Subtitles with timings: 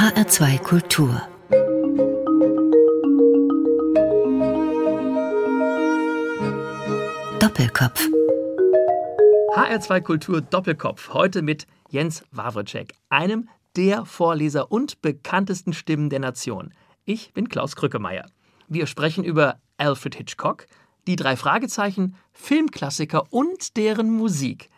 [0.00, 1.28] HR2 Kultur
[7.38, 8.08] Doppelkopf
[9.54, 11.12] HR2 Kultur Doppelkopf.
[11.12, 16.72] Heute mit Jens Wawrczyk, einem der Vorleser und bekanntesten Stimmen der Nation.
[17.04, 18.24] Ich bin Klaus Krückemeier.
[18.68, 20.66] Wir sprechen über Alfred Hitchcock,
[21.06, 24.70] die drei Fragezeichen, Filmklassiker und deren Musik.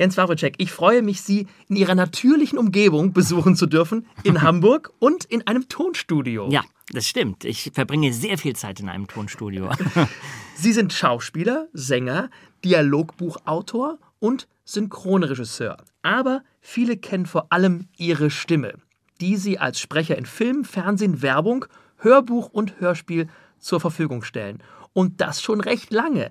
[0.00, 4.94] Jens Wawrczyk, ich freue mich, Sie in Ihrer natürlichen Umgebung besuchen zu dürfen, in Hamburg
[4.98, 6.48] und in einem Tonstudio.
[6.50, 7.44] Ja, das stimmt.
[7.44, 9.68] Ich verbringe sehr viel Zeit in einem Tonstudio.
[10.54, 12.30] Sie sind Schauspieler, Sänger,
[12.64, 15.76] Dialogbuchautor und Synchronregisseur.
[16.00, 18.76] Aber viele kennen vor allem Ihre Stimme,
[19.20, 21.66] die Sie als Sprecher in Film, Fernsehen, Werbung,
[21.98, 24.62] Hörbuch und Hörspiel zur Verfügung stellen.
[24.94, 26.30] Und das schon recht lange.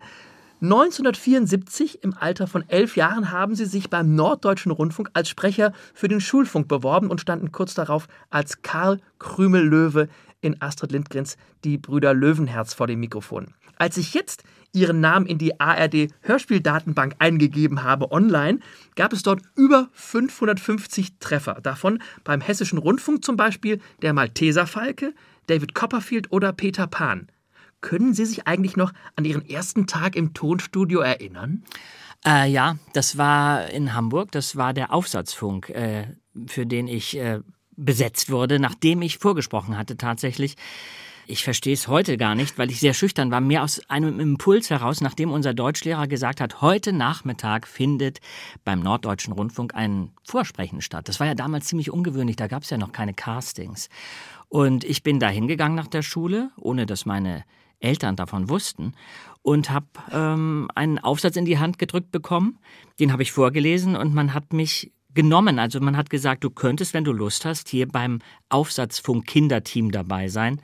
[0.62, 6.10] 1974, im Alter von elf Jahren, haben sie sich beim Norddeutschen Rundfunk als Sprecher für
[6.10, 10.10] den Schulfunk beworben und standen kurz darauf als Karl Krümel-Löwe
[10.42, 13.54] in Astrid Lindgrens Die Brüder Löwenherz vor dem Mikrofon.
[13.78, 14.44] Als ich jetzt
[14.74, 18.60] ihren Namen in die ARD Hörspieldatenbank eingegeben habe online,
[18.96, 21.60] gab es dort über 550 Treffer.
[21.64, 25.14] Davon beim Hessischen Rundfunk zum Beispiel der Malteser Falke,
[25.48, 27.30] David Copperfield oder Peter Pan.
[27.82, 31.64] Können Sie sich eigentlich noch an Ihren ersten Tag im Tonstudio erinnern?
[32.26, 34.32] Äh, ja, das war in Hamburg.
[34.32, 36.08] Das war der Aufsatzfunk, äh,
[36.48, 37.40] für den ich äh,
[37.76, 40.56] besetzt wurde, nachdem ich vorgesprochen hatte tatsächlich.
[41.32, 44.72] Ich verstehe es heute gar nicht, weil ich sehr schüchtern war, mehr aus einem Impuls
[44.72, 48.20] heraus, nachdem unser Deutschlehrer gesagt hat, heute Nachmittag findet
[48.66, 51.08] beim Norddeutschen Rundfunk ein Vorsprechen statt.
[51.08, 53.90] Das war ja damals ziemlich ungewöhnlich, da gab es ja noch keine Castings.
[54.48, 57.44] Und ich bin da hingegangen nach der Schule, ohne dass meine
[57.80, 58.94] Eltern davon wussten
[59.42, 62.60] und habe ähm, einen Aufsatz in die Hand gedrückt bekommen.
[63.00, 65.60] Den habe ich vorgelesen und man hat mich genommen.
[65.60, 68.20] Also man hat gesagt, du könntest, wenn du Lust hast, hier beim
[68.50, 70.62] Aufsatzfunk Kinderteam dabei sein.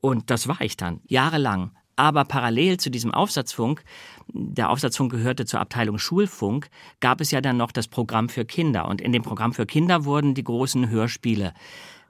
[0.00, 1.72] Und das war ich dann, jahrelang.
[1.96, 3.84] Aber parallel zu diesem Aufsatzfunk,
[4.32, 6.70] der Aufsatzfunk gehörte zur Abteilung Schulfunk,
[7.00, 8.88] gab es ja dann noch das Programm für Kinder.
[8.88, 11.52] Und in dem Programm für Kinder wurden die großen Hörspiele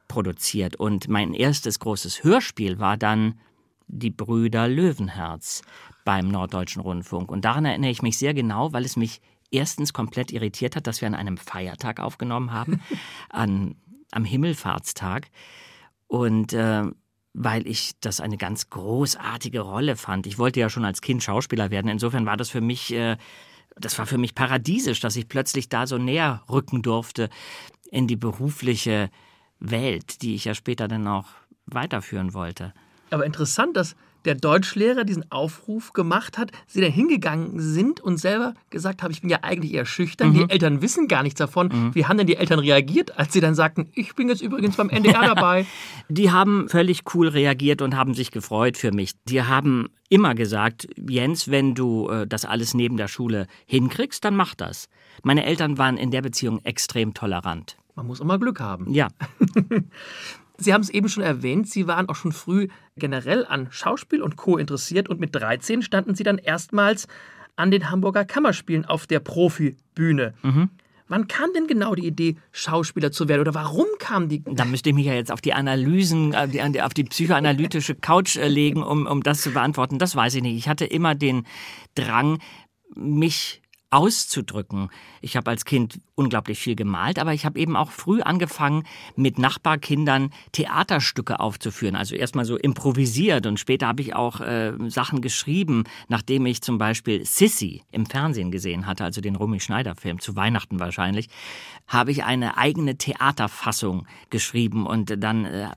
[0.06, 0.76] produziert.
[0.76, 3.40] Und mein erstes großes Hörspiel war dann
[3.90, 5.62] die Brüder Löwenherz
[6.04, 7.30] beim Norddeutschen Rundfunk.
[7.30, 9.20] Und daran erinnere ich mich sehr genau, weil es mich
[9.50, 12.80] erstens komplett irritiert hat, dass wir an einem Feiertag aufgenommen haben,
[13.30, 13.74] an,
[14.10, 15.28] am Himmelfahrtstag.
[16.06, 16.84] Und äh,
[17.32, 20.26] weil ich das eine ganz großartige Rolle fand.
[20.26, 21.88] Ich wollte ja schon als Kind Schauspieler werden.
[21.88, 23.16] Insofern war das für mich, äh,
[23.76, 27.30] das war für mich paradiesisch, dass ich plötzlich da so näher rücken durfte
[27.90, 29.10] in die berufliche
[29.60, 31.26] Welt, die ich ja später dann auch
[31.66, 32.72] weiterführen wollte.
[33.10, 38.54] Aber interessant, dass der Deutschlehrer diesen Aufruf gemacht hat, sie dann hingegangen sind und selber
[38.68, 40.34] gesagt haben, ich bin ja eigentlich eher schüchtern, mhm.
[40.34, 41.68] die Eltern wissen gar nichts davon.
[41.68, 41.94] Mhm.
[41.94, 44.90] Wie haben denn die Eltern reagiert, als sie dann sagten, ich bin jetzt übrigens beim
[44.90, 45.66] NDR dabei?
[46.08, 49.12] die haben völlig cool reagiert und haben sich gefreut für mich.
[49.24, 54.34] Die haben immer gesagt, Jens, wenn du äh, das alles neben der Schule hinkriegst, dann
[54.36, 54.88] mach das.
[55.22, 57.76] Meine Eltern waren in der Beziehung extrem tolerant.
[57.94, 58.92] Man muss immer Glück haben.
[58.92, 59.08] Ja.
[60.60, 64.36] Sie haben es eben schon erwähnt, Sie waren auch schon früh generell an Schauspiel und
[64.36, 64.58] Co.
[64.58, 67.08] interessiert und mit 13 standen Sie dann erstmals
[67.56, 70.34] an den Hamburger Kammerspielen auf der Profibühne.
[70.42, 70.70] Mhm.
[71.08, 74.44] Wann kam denn genau die Idee, Schauspieler zu werden oder warum kam die?
[74.44, 78.46] Da müsste ich mich ja jetzt auf die Analysen, äh, auf die psychoanalytische Couch äh,
[78.46, 79.98] legen, um, um das zu beantworten.
[79.98, 80.56] Das weiß ich nicht.
[80.56, 81.46] Ich hatte immer den
[81.96, 82.38] Drang,
[82.94, 83.60] mich
[83.90, 84.88] auszudrücken.
[85.20, 88.84] Ich habe als Kind unglaublich viel gemalt, aber ich habe eben auch früh angefangen,
[89.16, 91.96] mit Nachbarkindern Theaterstücke aufzuführen.
[91.96, 96.76] Also erstmal so improvisiert und später habe ich auch äh, Sachen geschrieben, nachdem ich zum
[96.76, 101.28] Beispiel Sissy im Fernsehen gesehen hatte, also den Romy Schneider-Film, zu Weihnachten wahrscheinlich,
[101.88, 105.68] habe ich eine eigene Theaterfassung geschrieben und dann äh,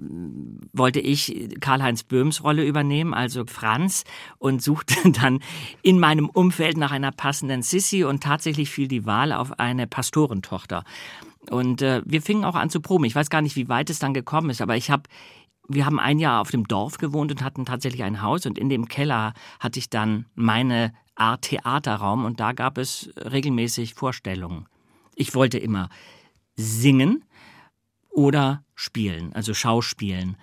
[0.73, 4.03] wollte ich Karl-Heinz Böhms Rolle übernehmen, also Franz,
[4.39, 5.39] und suchte dann
[5.83, 9.87] in meinem Umfeld nach einer passenden Sissy und tatsächlich fiel die Wahl auf eine
[10.41, 10.83] Pastorentochter.
[11.49, 13.05] Und äh, wir fingen auch an zu proben.
[13.05, 15.03] Ich weiß gar nicht, wie weit es dann gekommen ist, aber ich habe
[15.69, 18.67] wir haben ein Jahr auf dem Dorf gewohnt und hatten tatsächlich ein Haus und in
[18.67, 24.67] dem Keller hatte ich dann meine Art Theaterraum und da gab es regelmäßig Vorstellungen.
[25.15, 25.87] Ich wollte immer
[26.57, 27.23] singen
[28.09, 30.35] oder spielen, also Schauspielen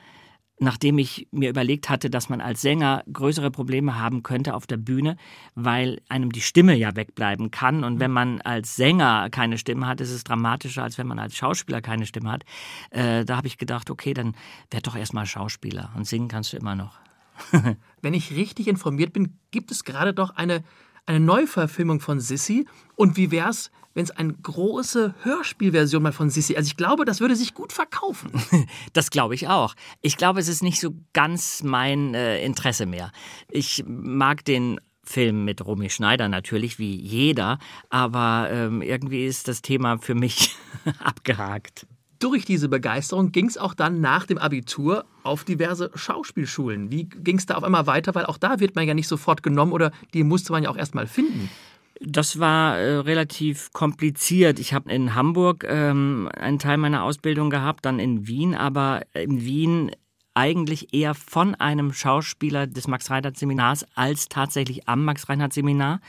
[0.61, 4.77] nachdem ich mir überlegt hatte, dass man als Sänger größere Probleme haben könnte auf der
[4.77, 5.17] Bühne,
[5.55, 7.83] weil einem die Stimme ja wegbleiben kann.
[7.83, 11.35] Und wenn man als Sänger keine Stimme hat, ist es dramatischer, als wenn man als
[11.35, 12.45] Schauspieler keine Stimme hat.
[12.91, 14.37] Äh, da habe ich gedacht, okay, dann
[14.71, 16.99] werd doch erstmal Schauspieler und singen kannst du immer noch.
[18.03, 20.62] wenn ich richtig informiert bin, gibt es gerade doch eine
[21.06, 22.67] eine Neuverfilmung von Sissy?
[22.97, 27.20] Und wie wär's, wenn es eine große Hörspielversion mal von Sissy, also ich glaube, das
[27.20, 28.31] würde sich gut verkaufen.
[28.93, 29.75] Das glaube ich auch.
[30.00, 33.12] Ich glaube, es ist nicht so ganz mein äh, Interesse mehr.
[33.49, 37.58] Ich mag den Film mit Romy Schneider natürlich, wie jeder,
[37.88, 40.55] aber ähm, irgendwie ist das Thema für mich
[40.99, 41.87] abgehakt.
[42.20, 46.93] Durch diese Begeisterung ging es auch dann nach dem Abitur auf diverse Schauspielschulen.
[46.93, 48.14] Wie ging es da auf einmal weiter?
[48.14, 50.76] Weil auch da wird man ja nicht sofort genommen oder die musste man ja auch
[50.76, 51.49] erstmal finden.
[51.99, 54.58] Das war äh, relativ kompliziert.
[54.58, 59.43] Ich habe in Hamburg ähm, einen Teil meiner Ausbildung gehabt, dann in Wien, aber in
[59.43, 59.90] Wien
[60.34, 66.00] eigentlich eher von einem Schauspieler des Max-Reinhardt-Seminars als tatsächlich am Max-Reinhardt-Seminar.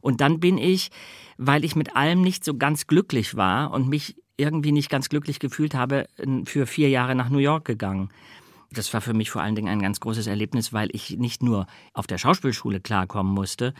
[0.00, 0.90] Und dann bin ich,
[1.38, 5.38] weil ich mit allem nicht so ganz glücklich war und mich irgendwie nicht ganz glücklich
[5.38, 6.06] gefühlt habe,
[6.44, 8.10] für vier Jahre nach New York gegangen.
[8.70, 11.66] Das war für mich vor allen Dingen ein ganz großes Erlebnis, weil ich nicht nur
[11.94, 13.74] auf der Schauspielschule klarkommen musste,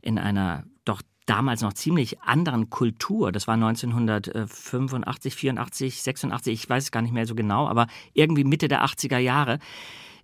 [0.00, 3.30] in einer doch damals noch ziemlich anderen Kultur.
[3.30, 8.44] Das war 1985, 84, 86, ich weiß es gar nicht mehr so genau, aber irgendwie
[8.44, 9.58] Mitte der 80er Jahre.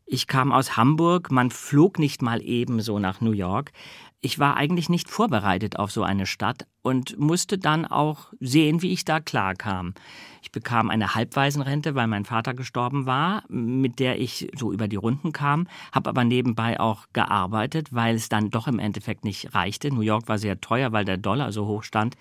[0.05, 3.73] Ich kam aus Hamburg, man flog nicht mal ebenso nach New York.
[4.21, 8.93] Ich war eigentlich nicht vorbereitet auf so eine Stadt und musste dann auch sehen, wie
[8.93, 9.95] ich da klarkam.
[10.43, 14.97] Ich bekam eine Halbwaisenrente, weil mein Vater gestorben war, mit der ich so über die
[14.97, 19.95] Runden kam, habe aber nebenbei auch gearbeitet, weil es dann doch im Endeffekt nicht reichte.
[19.95, 22.17] New York war sehr teuer, weil der Dollar so hoch stand.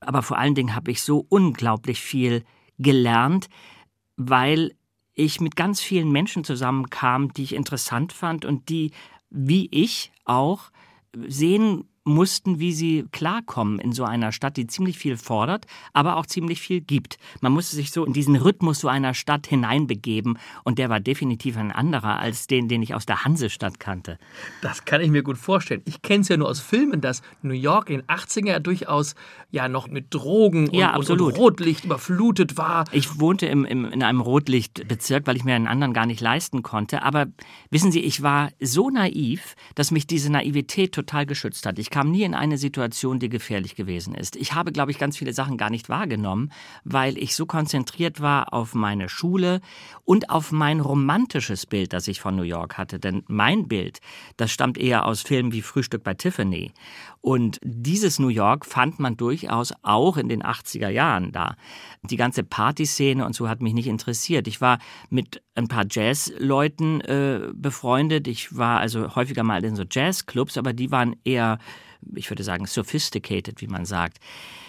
[0.00, 2.44] Aber vor allen Dingen habe ich so unglaublich viel
[2.78, 3.48] gelernt,
[4.16, 4.72] weil
[5.14, 8.90] ich mit ganz vielen Menschen zusammenkam, die ich interessant fand und die,
[9.28, 10.70] wie ich auch,
[11.28, 16.26] sehen mussten, wie sie klarkommen in so einer Stadt, die ziemlich viel fordert, aber auch
[16.26, 17.18] ziemlich viel gibt.
[17.40, 21.56] Man musste sich so in diesen Rhythmus so einer Stadt hineinbegeben und der war definitiv
[21.56, 24.18] ein anderer als den, den ich aus der Hansestadt kannte.
[24.62, 25.82] Das kann ich mir gut vorstellen.
[25.84, 29.14] Ich kenne es ja nur aus Filmen, dass New York in den 80er ja durchaus
[29.50, 32.84] ja noch mit Drogen und, ja, und, und Rotlicht überflutet war.
[32.92, 36.62] Ich wohnte im, im, in einem Rotlichtbezirk, weil ich mir einen anderen gar nicht leisten
[36.62, 37.02] konnte.
[37.02, 37.26] Aber
[37.70, 41.78] wissen Sie, ich war so naiv, dass mich diese Naivität total geschützt hat.
[41.90, 44.36] Ich kam nie in eine Situation, die gefährlich gewesen ist.
[44.36, 46.52] Ich habe, glaube ich, ganz viele Sachen gar nicht wahrgenommen,
[46.84, 49.60] weil ich so konzentriert war auf meine Schule
[50.04, 53.00] und auf mein romantisches Bild, das ich von New York hatte.
[53.00, 54.00] Denn mein Bild,
[54.36, 56.70] das stammt eher aus Filmen wie Frühstück bei Tiffany.
[57.22, 61.56] Und dieses New York fand man durchaus auch in den 80er Jahren da.
[62.02, 64.48] Die ganze Partyszene und so hat mich nicht interessiert.
[64.48, 64.78] Ich war
[65.10, 68.26] mit ein paar Jazzleuten äh, befreundet.
[68.26, 71.58] Ich war also häufiger mal in so Jazzclubs, aber die waren eher
[72.14, 74.18] ich würde sagen, sophisticated, wie man sagt.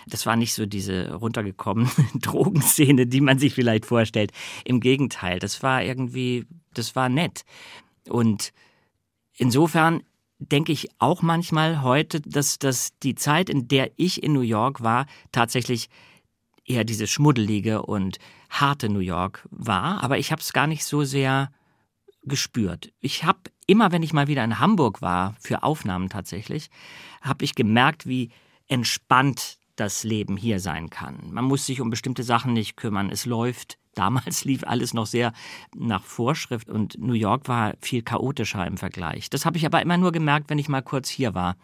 [0.07, 4.31] Das war nicht so diese runtergekommene Drogenszene, die man sich vielleicht vorstellt.
[4.65, 7.45] Im Gegenteil, das war irgendwie, das war nett.
[8.09, 8.51] Und
[9.37, 10.03] insofern
[10.41, 14.81] denke ich auch manchmal heute, dass, dass die Zeit, in der ich in New York
[14.81, 15.89] war, tatsächlich
[16.65, 18.17] eher dieses schmuddelige und
[18.49, 20.03] harte New York war.
[20.03, 21.51] Aber ich habe es gar nicht so sehr
[22.23, 22.91] gespürt.
[22.99, 26.69] Ich habe immer, wenn ich mal wieder in Hamburg war, für Aufnahmen tatsächlich,
[27.21, 28.31] habe ich gemerkt, wie
[28.67, 31.17] entspannt das Leben hier sein kann.
[31.31, 33.09] Man muss sich um bestimmte Sachen nicht kümmern.
[33.09, 33.79] Es läuft.
[33.95, 35.33] Damals lief alles noch sehr
[35.75, 39.29] nach Vorschrift und New York war viel chaotischer im Vergleich.
[39.29, 41.57] Das habe ich aber immer nur gemerkt, wenn ich mal kurz hier war.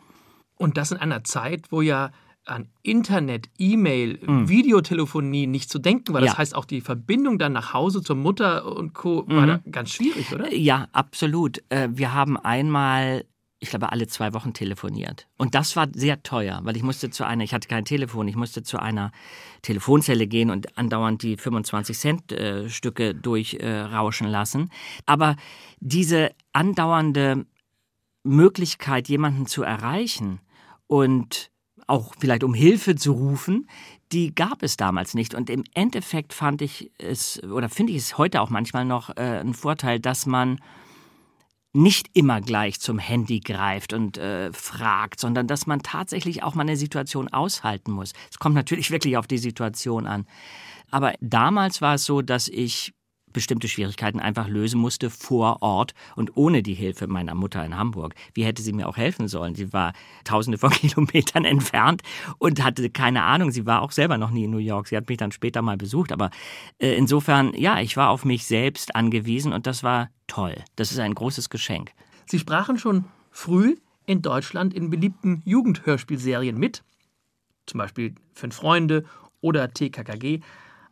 [0.57, 2.11] Und das in einer Zeit, wo ja
[2.43, 4.49] an Internet, E-Mail, mhm.
[4.49, 6.19] Videotelefonie nicht zu denken war.
[6.19, 6.37] Das ja.
[6.37, 9.25] heißt, auch die Verbindung dann nach Hause zur Mutter und Co.
[9.27, 9.47] war mhm.
[9.47, 10.53] da ganz schwierig, oder?
[10.53, 11.63] Ja, absolut.
[11.69, 13.25] Äh, wir haben einmal
[13.59, 15.27] ich glaube, alle zwei Wochen telefoniert.
[15.37, 18.35] Und das war sehr teuer, weil ich musste zu einer, ich hatte kein Telefon, ich
[18.35, 19.11] musste zu einer
[19.63, 24.69] Telefonzelle gehen und andauernd die 25 Cent äh, Stücke durchrauschen äh, lassen.
[25.05, 25.35] Aber
[25.79, 27.45] diese andauernde
[28.23, 30.39] Möglichkeit, jemanden zu erreichen
[30.85, 31.49] und
[31.87, 33.67] auch vielleicht um Hilfe zu rufen,
[34.11, 35.33] die gab es damals nicht.
[35.33, 39.39] Und im Endeffekt fand ich es, oder finde ich es heute auch manchmal noch äh,
[39.39, 40.59] ein Vorteil, dass man
[41.77, 46.63] nicht immer gleich zum Handy greift und äh, fragt, sondern dass man tatsächlich auch mal
[46.63, 48.13] eine Situation aushalten muss.
[48.31, 50.25] Es kommt natürlich wirklich auf die Situation an.
[50.89, 52.93] Aber damals war es so, dass ich
[53.37, 58.15] bestimmte Schwierigkeiten einfach lösen musste vor Ort und ohne die Hilfe meiner Mutter in Hamburg.
[58.33, 59.53] Wie hätte sie mir auch helfen sollen?
[59.53, 62.01] Sie war tausende von Kilometern entfernt
[62.39, 63.51] und hatte keine Ahnung.
[63.51, 64.87] Sie war auch selber noch nie in New York.
[64.87, 66.11] Sie hat mich dann später mal besucht.
[66.11, 66.31] Aber
[66.79, 70.55] äh, insofern, ja, ich war auf mich selbst angewiesen und das war toll.
[70.75, 71.91] Das ist ein großes Geschenk.
[72.25, 73.75] Sie sprachen schon früh
[74.07, 76.83] in Deutschland in beliebten Jugendhörspielserien mit,
[77.67, 79.05] zum Beispiel Fünf Freunde
[79.41, 80.39] oder TKKG.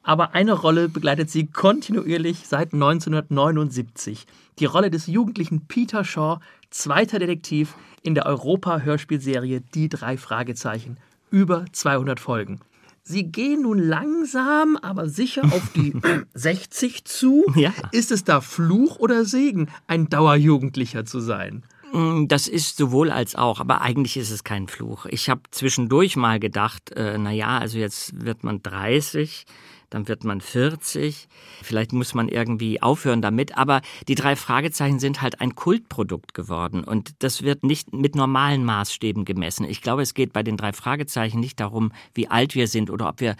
[0.08, 4.26] Aber eine Rolle begleitet sie kontinuierlich seit 1979.
[4.60, 10.98] Die Rolle des jugendlichen Peter Shaw, zweiter Detektiv in der Europa-Hörspielserie Die drei Fragezeichen.
[11.32, 12.60] Über 200 Folgen.
[13.02, 15.94] Sie gehen nun langsam, aber sicher auf die
[16.36, 17.44] 60 zu.
[17.56, 17.74] Ja.
[17.92, 21.64] Ist es da Fluch oder Segen, ein Dauerjugendlicher zu sein?
[21.94, 25.06] Mm, Das ist sowohl als auch, aber eigentlich ist es kein Fluch.
[25.08, 29.46] Ich habe zwischendurch mal gedacht, äh, na ja, also jetzt wird man 30,
[29.89, 31.27] dann wird man 40,
[31.62, 36.84] vielleicht muss man irgendwie aufhören damit, aber die drei Fragezeichen sind halt ein Kultprodukt geworden
[36.84, 39.65] und das wird nicht mit normalen Maßstäben gemessen.
[39.65, 43.10] Ich glaube, es geht bei den drei Fragezeichen nicht darum, wie alt wir sind oder
[43.10, 43.36] ob wir,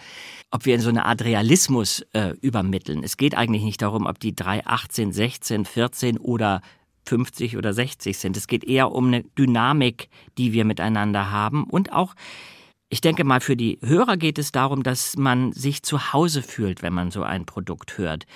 [0.50, 3.02] ob wir in so eine Art Realismus äh, übermitteln.
[3.02, 6.60] Es geht eigentlich nicht darum, ob die drei 18, 16, 14 oder
[7.06, 8.36] 50 oder 60 sind.
[8.36, 11.64] Es geht eher um eine Dynamik, die wir miteinander haben.
[11.64, 12.14] Und auch,
[12.88, 16.82] ich denke mal, für die Hörer geht es darum, dass man sich zu Hause fühlt,
[16.82, 18.26] wenn man so ein Produkt hört.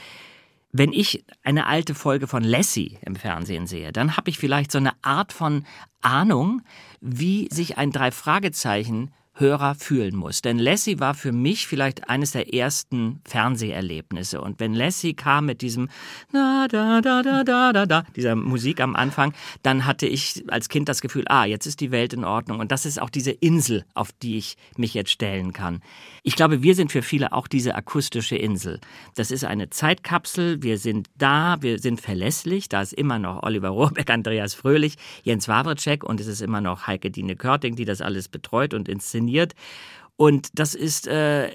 [0.72, 4.78] Wenn ich eine alte Folge von Lassie im Fernsehen sehe, dann habe ich vielleicht so
[4.78, 5.64] eine Art von
[6.00, 6.62] Ahnung,
[7.00, 10.42] wie sich ein Drei-Fragezeichen Hörer fühlen muss.
[10.42, 14.40] Denn Lassie war für mich vielleicht eines der ersten Fernseherlebnisse.
[14.40, 15.88] Und wenn Lassie kam mit diesem
[16.32, 19.32] na da da da da da da dieser Musik am Anfang,
[19.62, 22.60] dann hatte ich als Kind das Gefühl, ah, jetzt ist die Welt in Ordnung.
[22.60, 25.80] Und das ist auch diese Insel, auf die ich mich jetzt stellen kann.
[26.22, 28.78] Ich glaube, wir sind für viele auch diese akustische Insel.
[29.14, 30.62] Das ist eine Zeitkapsel.
[30.62, 32.68] Wir sind da, wir sind verlässlich.
[32.68, 36.86] Da ist immer noch Oliver Rohrbeck, Andreas Fröhlich, Jens Wawrczyk und es ist immer noch
[36.86, 39.29] Heike Dine Körting, die das alles betreut und inszeniert.
[40.16, 41.50] Und das ist äh,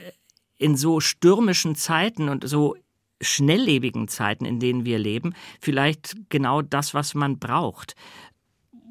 [0.58, 2.76] in so stürmischen Zeiten und so
[3.22, 7.96] schnelllebigen Zeiten, in denen wir leben, vielleicht genau das, was man braucht.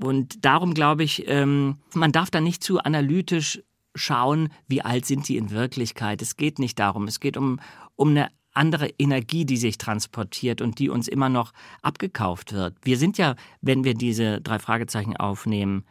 [0.02, 3.62] Und darum glaube ich, ähm, man darf da nicht zu analytisch
[3.94, 6.20] schauen, wie alt sind die in Wirklichkeit.
[6.20, 7.06] Es geht nicht darum.
[7.06, 7.60] Es geht um,
[7.94, 12.76] um eine andere Energie, die sich transportiert und die uns immer noch abgekauft wird.
[12.82, 15.84] Wir sind ja, wenn wir diese drei Fragezeichen aufnehmen,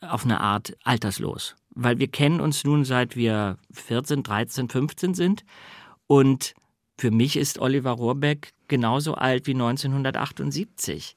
[0.00, 1.54] auf eine Art alterslos.
[1.74, 5.44] Weil wir kennen uns nun seit wir 14, 13, 15 sind.
[6.06, 6.54] Und
[6.98, 11.16] für mich ist Oliver Rohrbeck genauso alt wie 1978.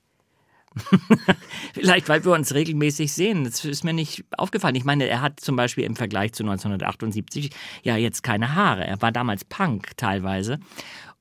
[1.73, 3.43] Vielleicht, weil wir uns regelmäßig sehen.
[3.45, 4.75] Das ist mir nicht aufgefallen.
[4.75, 7.51] Ich meine, er hat zum Beispiel im Vergleich zu 1978
[7.83, 8.85] ja jetzt keine Haare.
[8.85, 10.59] Er war damals Punk teilweise.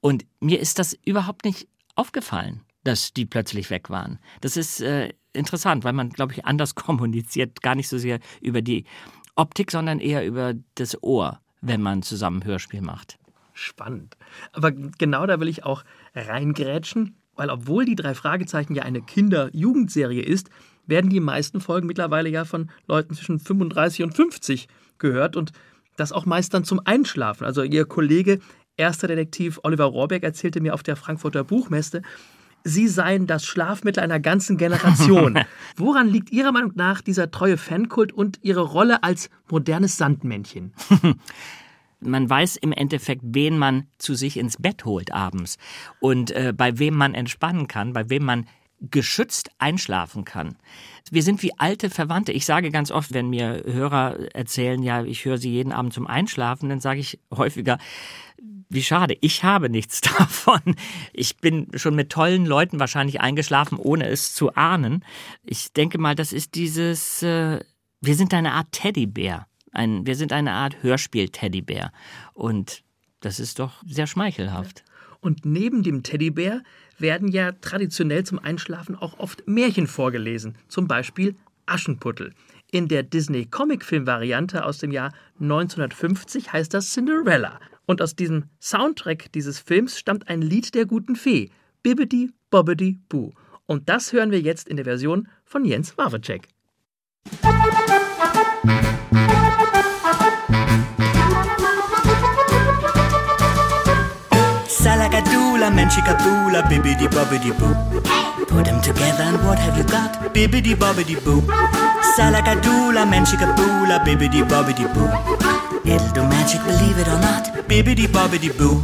[0.01, 4.19] Und mir ist das überhaupt nicht aufgefallen, dass die plötzlich weg waren.
[4.41, 7.63] Das ist äh, interessant, weil man, glaube ich, anders kommuniziert.
[7.63, 8.85] Gar nicht so sehr über die
[9.37, 13.19] Optik, sondern eher über das Ohr, wenn man zusammen Hörspiel macht.
[13.53, 14.17] Spannend.
[14.53, 20.23] Aber genau da will ich auch reingrätschen, weil obwohl die drei Fragezeichen ja eine Kinder-Jugendserie
[20.23, 20.51] ist,
[20.87, 25.53] werden die meisten Folgen mittlerweile ja von Leuten zwischen 35 und 50 gehört und
[25.97, 27.45] das auch meist dann zum Einschlafen.
[27.45, 28.41] Also ihr Kollege,
[28.77, 32.03] erster Detektiv Oliver Rohrbeck, erzählte mir auf der Frankfurter Buchmesse,
[32.65, 35.39] Sie seien das Schlafmittel einer ganzen Generation.
[35.77, 40.73] Woran liegt Ihrer Meinung nach dieser treue Fankult und Ihre Rolle als modernes Sandmännchen?
[42.01, 45.59] man weiß im Endeffekt, wen man zu sich ins Bett holt abends
[46.01, 48.47] und äh, bei wem man entspannen kann, bei wem man
[48.81, 50.57] geschützt einschlafen kann.
[51.11, 52.33] Wir sind wie alte Verwandte.
[52.33, 56.07] Ich sage ganz oft, wenn mir Hörer erzählen, ja, ich höre sie jeden Abend zum
[56.07, 57.79] Einschlafen, dann sage ich häufiger,
[58.69, 60.61] wie schade, ich habe nichts davon.
[61.13, 65.05] Ich bin schon mit tollen Leuten wahrscheinlich eingeschlafen, ohne es zu ahnen.
[65.45, 67.61] Ich denke mal, das ist dieses, äh,
[68.01, 69.47] wir sind eine Art Teddybär.
[69.73, 71.93] Ein, wir sind eine Art Hörspiel-Teddybär.
[72.33, 72.83] Und
[73.21, 74.85] das ist doch sehr schmeichelhaft.
[75.21, 76.63] Und neben dem Teddybär
[76.99, 80.57] werden ja traditionell zum Einschlafen auch oft Märchen vorgelesen.
[80.69, 81.35] Zum Beispiel
[81.67, 82.33] Aschenputtel.
[82.71, 87.61] In der Disney-Comic-Film-Variante aus dem Jahr 1950 heißt das Cinderella.
[87.87, 91.51] Und aus diesem Soundtrack dieses Films stammt ein Lied der guten Fee,
[91.83, 93.33] Bibbidi Bobbidi Boo.
[93.67, 96.49] Und das hören wir jetzt in der Version von Jens Wawrczyk.
[105.65, 107.75] Salagadoola, manchikaboola, bibbidi bobbidi boo.
[108.49, 110.13] Put them together and what have you got?
[110.35, 111.41] Bibbidi bobbidi boo.
[112.17, 115.09] Salagadoola, manchikaboola, bibbidi bobbidi boo.
[115.87, 117.49] It'll do magic, believe it or not.
[117.67, 118.77] Bibbidi bobbidi boo.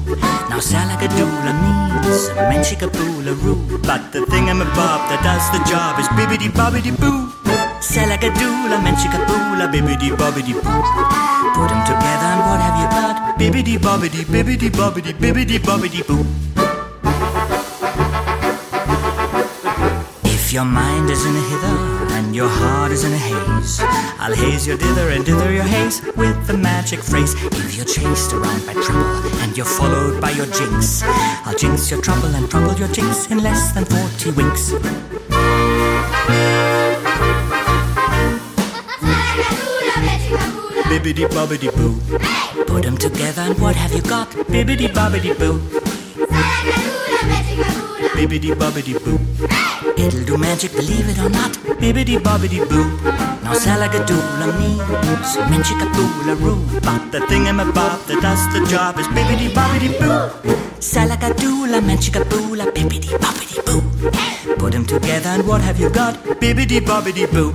[0.49, 3.57] Now salagadoola means manchikaboola roo.
[3.85, 7.29] But the thingamabob that does the job is bibbidi bobbidi boo.
[7.83, 10.83] Salagadoola, manchikaboola, bibbidi bobbidi boo.
[11.53, 13.39] Put them together and what have you got?
[13.39, 16.25] Bibbidi bobbidi, bibbidi bobbidi, bibbidi bobbidi boo.
[20.51, 21.77] If your mind is in a hither
[22.17, 23.79] and your heart is in a haze.
[24.19, 27.35] I'll haze your dither and dither your haze with the magic phrase.
[27.55, 32.03] If you're chased around by trouble and you're followed by your jinx, I'll jinx your
[32.03, 34.73] trouble and trouble your jinx in less than 40 winks.
[40.91, 41.95] Bibbidi bobbidi boo.
[42.19, 44.29] Hey, Put 'em together and what have you got?
[44.51, 45.61] Bibbidi bobbidi boo.
[48.17, 49.30] Bibbidi bobbidi boo.
[50.05, 51.53] It'll do magic, believe it or not.
[51.81, 52.85] Bibbidi bobbidi boo.
[53.45, 56.57] Now salagadoola means menchikaboola roo.
[56.87, 60.55] But the thingamabob that does the job is bibbidi bobbidi boo.
[60.93, 63.83] Salagadoola menchikaboola bibbidi bobbidi boo.
[64.59, 66.15] Put 'em together and what have you got?
[66.41, 67.53] Bibbidi bobbidi boo.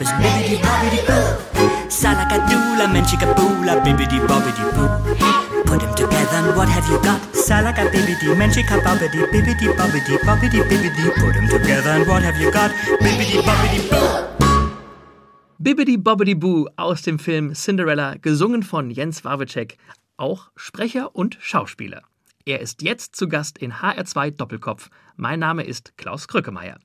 [0.00, 1.24] Is bibbidi bobbidi boo.
[1.88, 4.88] Salagadoola menchikaboola bibbidi bobbidi boo.
[5.68, 7.20] Put 'em together and what have you got?
[7.46, 8.26] Salaga bibbidi
[9.32, 11.04] bibbidi bobbidi bobbidi bibbidi.
[11.20, 12.70] Put 'em together and what have you got?
[13.02, 14.36] Bibbidi bobbidi boo.
[15.58, 19.78] Bibbidi Bobbidi Boo aus dem Film Cinderella, gesungen von Jens Wawitschek,
[20.16, 22.02] auch Sprecher und Schauspieler.
[22.44, 24.90] Er ist jetzt zu Gast in HR2 Doppelkopf.
[25.16, 26.76] Mein Name ist Klaus Krückemeier.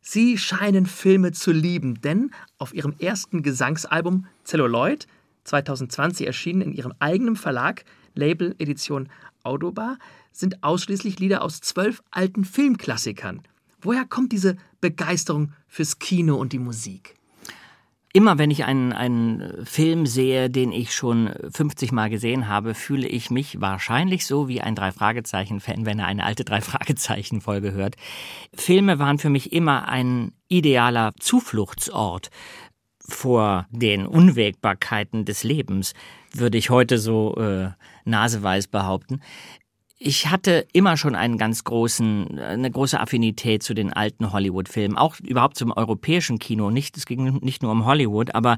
[0.00, 5.06] Sie scheinen Filme zu lieben, denn auf ihrem ersten Gesangsalbum Celluloid,
[5.44, 9.08] 2020 erschienen in ihrem eigenen Verlag, Label Edition
[9.42, 9.98] Autobar,
[10.32, 13.42] sind ausschließlich Lieder aus zwölf alten Filmklassikern.
[13.82, 17.14] Woher kommt diese Begeisterung fürs Kino und die Musik?
[18.12, 23.06] Immer wenn ich einen, einen Film sehe, den ich schon 50 Mal gesehen habe, fühle
[23.06, 27.94] ich mich wahrscheinlich so wie ein Drei-Fragezeichen-Fan, wenn er eine alte Drei-Fragezeichen-Folge hört.
[28.52, 32.30] Filme waren für mich immer ein idealer Zufluchtsort
[32.98, 35.94] vor den Unwägbarkeiten des Lebens,
[36.32, 37.70] würde ich heute so äh,
[38.04, 39.20] naseweis behaupten.
[40.02, 45.20] Ich hatte immer schon einen ganz großen, eine große Affinität zu den alten Hollywood-Filmen, auch
[45.20, 46.70] überhaupt zum europäischen Kino.
[46.70, 48.56] Nicht, es ging nicht nur um Hollywood, aber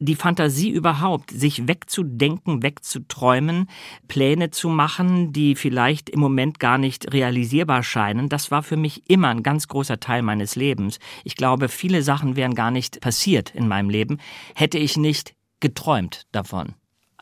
[0.00, 3.68] die Fantasie überhaupt, sich wegzudenken, wegzuträumen,
[4.08, 9.08] Pläne zu machen, die vielleicht im Moment gar nicht realisierbar scheinen, das war für mich
[9.08, 10.98] immer ein ganz großer Teil meines Lebens.
[11.22, 14.18] Ich glaube, viele Sachen wären gar nicht passiert in meinem Leben,
[14.56, 16.74] hätte ich nicht geträumt davon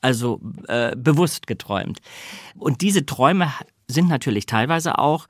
[0.02, 2.00] also äh, bewusst geträumt.
[2.56, 3.52] Und diese Träume
[3.86, 5.26] sind natürlich teilweise auch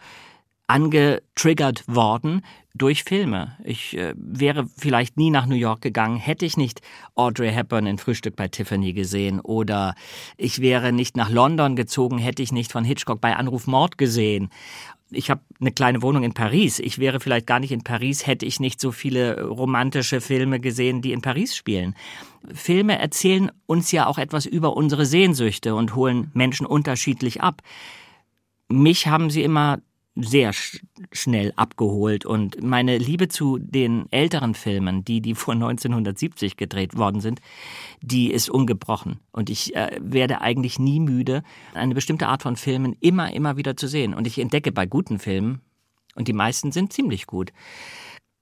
[0.68, 2.42] angetriggert worden
[2.74, 3.56] durch Filme.
[3.64, 6.82] Ich äh, wäre vielleicht nie nach New York gegangen, hätte ich nicht
[7.14, 9.94] Audrey Hepburn in Frühstück bei Tiffany gesehen oder
[10.36, 14.50] ich wäre nicht nach London gezogen, hätte ich nicht von Hitchcock bei Anruf Mord gesehen.
[15.10, 16.78] Ich habe eine kleine Wohnung in Paris.
[16.78, 21.00] Ich wäre vielleicht gar nicht in Paris, hätte ich nicht so viele romantische Filme gesehen,
[21.00, 21.94] die in Paris spielen.
[22.52, 27.62] Filme erzählen uns ja auch etwas über unsere Sehnsüchte und holen Menschen unterschiedlich ab.
[28.68, 29.78] Mich haben sie immer
[30.20, 30.80] sehr sch
[31.12, 37.20] schnell abgeholt und meine Liebe zu den älteren Filmen, die die vor 1970 gedreht worden
[37.20, 37.40] sind,
[38.02, 41.42] die ist ungebrochen und ich äh, werde eigentlich nie müde,
[41.74, 45.18] eine bestimmte Art von Filmen immer immer wieder zu sehen und ich entdecke bei guten
[45.18, 45.60] Filmen
[46.14, 47.52] und die meisten sind ziemlich gut.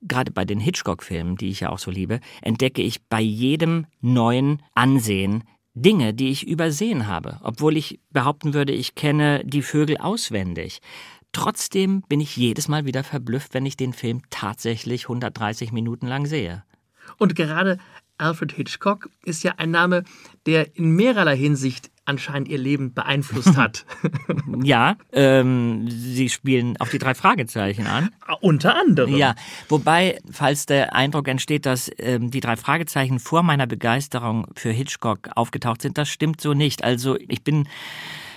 [0.03, 4.63] Gerade bei den Hitchcock-Filmen, die ich ja auch so liebe, entdecke ich bei jedem neuen
[4.75, 5.45] Ansehen
[5.77, 10.81] Dinge, die ich übersehen habe, obwohl ich behaupten würde, ich kenne die Vögel auswendig.
[11.33, 16.27] Trotzdem bin ich jedes Mal wieder verblüfft, wenn ich den Film tatsächlich 130 Minuten lang
[16.27, 16.65] sehe.
[17.19, 17.79] Und gerade
[18.19, 20.05] Alfred Hitchcock ist ja ein Name,
[20.47, 23.85] der in mehrerlei Hinsicht anscheinend ihr Leben beeinflusst hat.
[24.63, 28.11] ja, ähm, Sie spielen auf die drei Fragezeichen an.
[28.41, 29.15] Unter anderem.
[29.15, 29.35] Ja,
[29.69, 35.31] wobei, falls der Eindruck entsteht, dass ähm, die drei Fragezeichen vor meiner Begeisterung für Hitchcock
[35.35, 36.85] aufgetaucht sind, das stimmt so nicht.
[36.85, 37.69] Also ich bin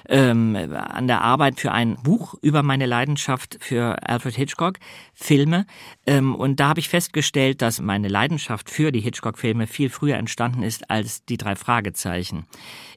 [0.10, 4.80] ähm, an der Arbeit für ein Buch über meine Leidenschaft für Alfred Hitchcock,
[5.14, 5.66] Filme.
[6.06, 10.64] Ähm, und da habe ich festgestellt, dass meine Leidenschaft für die Hitchcock-Filme viel früher entstanden
[10.64, 12.46] ist als die drei Fragezeichen.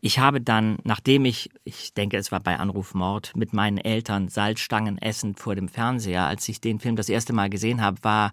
[0.01, 4.29] Ich habe dann, nachdem ich, ich denke, es war bei Anruf Mord, mit meinen Eltern
[4.29, 8.33] Salzstangen essend vor dem Fernseher, als ich den Film das erste Mal gesehen habe, war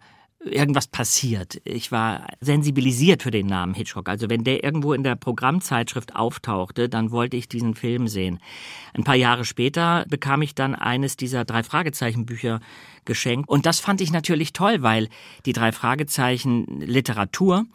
[0.52, 1.62] irgendwas passiert.
[1.64, 4.10] Ich war sensibilisiert für den Namen Hitchcock.
[4.10, 8.40] Also wenn der irgendwo in der Programmzeitschrift auftauchte, dann wollte ich diesen Film sehen.
[8.94, 12.60] Ein paar Jahre später bekam ich dann eines dieser drei Fragezeichen Bücher
[13.06, 13.50] geschenkt.
[13.50, 15.10] Und das fand ich natürlich toll, weil
[15.46, 17.66] die drei Fragezeichen Literatur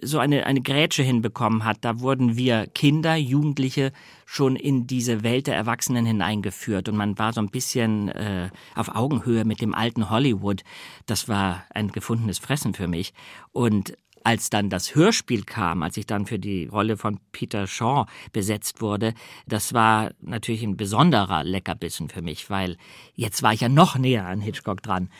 [0.00, 1.78] so eine, eine Grätsche hinbekommen hat.
[1.82, 3.92] Da wurden wir Kinder, Jugendliche
[4.26, 8.94] schon in diese Welt der Erwachsenen hineingeführt und man war so ein bisschen äh, auf
[8.94, 10.62] Augenhöhe mit dem alten Hollywood.
[11.06, 13.12] Das war ein gefundenes Fressen für mich.
[13.52, 18.06] Und als dann das Hörspiel kam, als ich dann für die Rolle von Peter Shaw
[18.32, 19.12] besetzt wurde,
[19.46, 22.78] das war natürlich ein besonderer Leckerbissen für mich, weil
[23.14, 25.10] jetzt war ich ja noch näher an Hitchcock dran.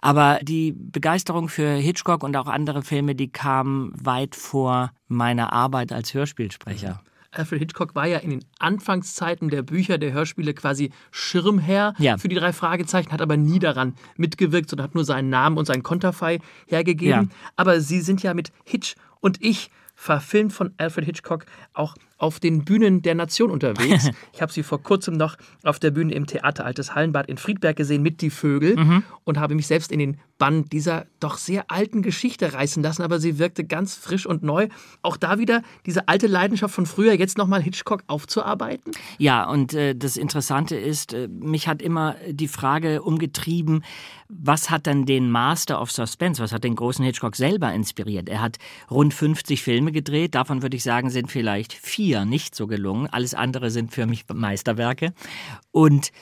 [0.00, 5.92] Aber die Begeisterung für Hitchcock und auch andere Filme, die kam weit vor meiner Arbeit
[5.92, 7.00] als Hörspielsprecher.
[7.30, 12.16] Alfred Hitchcock war ja in den Anfangszeiten der Bücher, der Hörspiele quasi Schirmherr Ja.
[12.16, 15.66] für die drei Fragezeichen, hat aber nie daran mitgewirkt, sondern hat nur seinen Namen und
[15.66, 17.28] seinen Konterfei hergegeben.
[17.30, 17.36] Ja.
[17.56, 22.64] Aber Sie sind ja mit Hitch und ich verfilmt von Alfred Hitchcock auch auf den
[22.64, 24.10] Bühnen der Nation unterwegs.
[24.32, 27.76] ich habe Sie vor kurzem noch auf der Bühne im Theater Altes Hallenbad in Friedberg
[27.76, 32.02] gesehen mit Die Vögel und habe mich selbst in den Bann dieser doch sehr alten
[32.02, 34.68] Geschichte reißen lassen, aber sie wirkte ganz frisch und neu.
[35.02, 38.92] Auch da wieder diese alte Leidenschaft von früher, jetzt nochmal Hitchcock aufzuarbeiten.
[39.18, 43.82] Ja, und äh, das Interessante ist, äh, mich hat immer die Frage umgetrieben,
[44.28, 48.28] was hat denn den Master of Suspense, was hat den großen Hitchcock selber inspiriert?
[48.28, 48.58] Er hat
[48.90, 53.08] rund 50 Filme gedreht, davon würde ich sagen, sind vielleicht vier nicht so gelungen.
[53.10, 55.14] Alles andere sind für mich Meisterwerke.
[55.72, 56.12] Und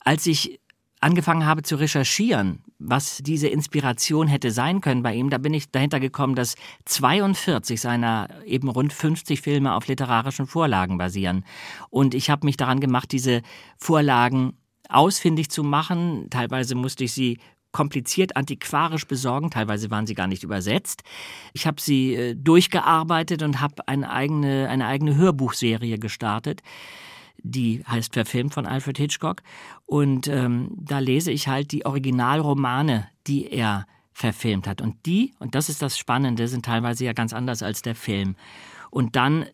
[0.00, 0.60] als ich
[1.04, 5.70] angefangen habe zu recherchieren, was diese Inspiration hätte sein können bei ihm, da bin ich
[5.70, 6.54] dahinter gekommen, dass
[6.86, 11.44] 42 seiner eben rund 50 Filme auf literarischen Vorlagen basieren.
[11.90, 13.42] Und ich habe mich daran gemacht, diese
[13.76, 14.56] Vorlagen
[14.88, 16.28] ausfindig zu machen.
[16.30, 17.38] Teilweise musste ich sie
[17.70, 21.02] kompliziert antiquarisch besorgen, teilweise waren sie gar nicht übersetzt.
[21.52, 26.62] Ich habe sie äh, durchgearbeitet und habe eine eigene, eine eigene Hörbuchserie gestartet
[27.44, 29.42] die heißt Verfilmt von Alfred Hitchcock.
[29.86, 34.80] Und ähm, da lese ich halt die Originalromane, die er verfilmt hat.
[34.80, 38.36] Und die, und das ist das Spannende, sind teilweise ja ganz anders als der Film.
[38.90, 39.48] Und dann äh,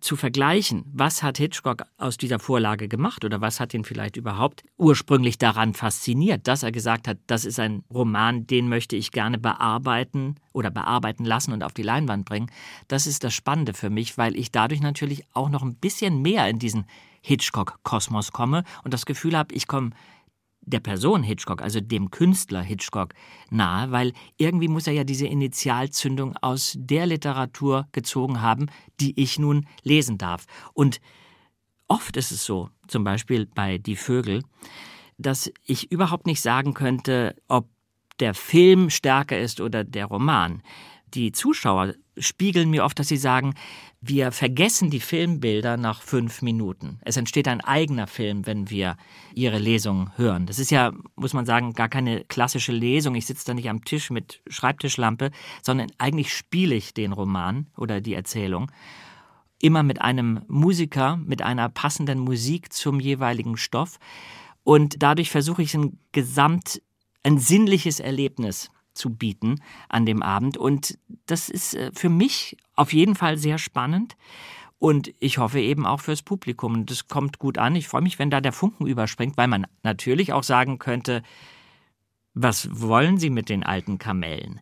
[0.00, 4.62] zu vergleichen, was hat Hitchcock aus dieser Vorlage gemacht oder was hat ihn vielleicht überhaupt
[4.78, 9.38] ursprünglich daran fasziniert, dass er gesagt hat, das ist ein Roman, den möchte ich gerne
[9.38, 12.50] bearbeiten oder bearbeiten lassen und auf die Leinwand bringen.
[12.88, 16.48] Das ist das Spannende für mich, weil ich dadurch natürlich auch noch ein bisschen mehr
[16.48, 16.86] in diesen
[17.20, 19.90] Hitchcock-Kosmos komme und das Gefühl habe, ich komme
[20.62, 23.14] der Person Hitchcock, also dem Künstler Hitchcock,
[23.50, 28.66] nahe, weil irgendwie muss er ja diese Initialzündung aus der Literatur gezogen haben,
[29.00, 30.46] die ich nun lesen darf.
[30.74, 31.00] Und
[31.88, 34.42] oft ist es so, zum Beispiel bei Die Vögel,
[35.18, 37.68] dass ich überhaupt nicht sagen könnte, ob
[38.20, 40.62] der Film stärker ist oder der Roman.
[41.14, 43.54] Die Zuschauer spiegeln mir oft, dass sie sagen,
[44.00, 46.98] wir vergessen die Filmbilder nach fünf Minuten.
[47.02, 48.96] Es entsteht ein eigener Film, wenn wir
[49.34, 50.46] ihre Lesung hören.
[50.46, 53.14] Das ist ja, muss man sagen, gar keine klassische Lesung.
[53.14, 55.30] Ich sitze da nicht am Tisch mit Schreibtischlampe,
[55.62, 58.70] sondern eigentlich spiele ich den Roman oder die Erzählung
[59.62, 63.98] immer mit einem Musiker, mit einer passenden Musik zum jeweiligen Stoff.
[64.62, 66.80] Und dadurch versuche ich ein Gesamt,
[67.22, 70.56] ein sinnliches Erlebnis zu bieten an dem Abend.
[70.56, 74.16] Und das ist äh, für mich auf jeden Fall sehr spannend.
[74.78, 76.74] Und ich hoffe eben auch fürs Publikum.
[76.74, 77.76] Und das kommt gut an.
[77.76, 81.22] Ich freue mich, wenn da der Funken überspringt, weil man natürlich auch sagen könnte,
[82.34, 84.60] was wollen Sie mit den alten Kamellen?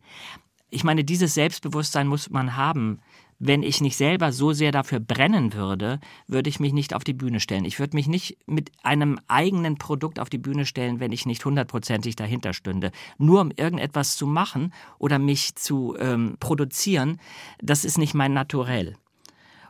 [0.70, 3.00] Ich meine, dieses Selbstbewusstsein muss man haben.
[3.40, 7.12] Wenn ich nicht selber so sehr dafür brennen würde, würde ich mich nicht auf die
[7.12, 7.64] Bühne stellen.
[7.64, 11.44] Ich würde mich nicht mit einem eigenen Produkt auf die Bühne stellen, wenn ich nicht
[11.44, 12.90] hundertprozentig dahinter stünde.
[13.16, 17.20] Nur um irgendetwas zu machen oder mich zu ähm, produzieren,
[17.62, 18.96] das ist nicht mein Naturell.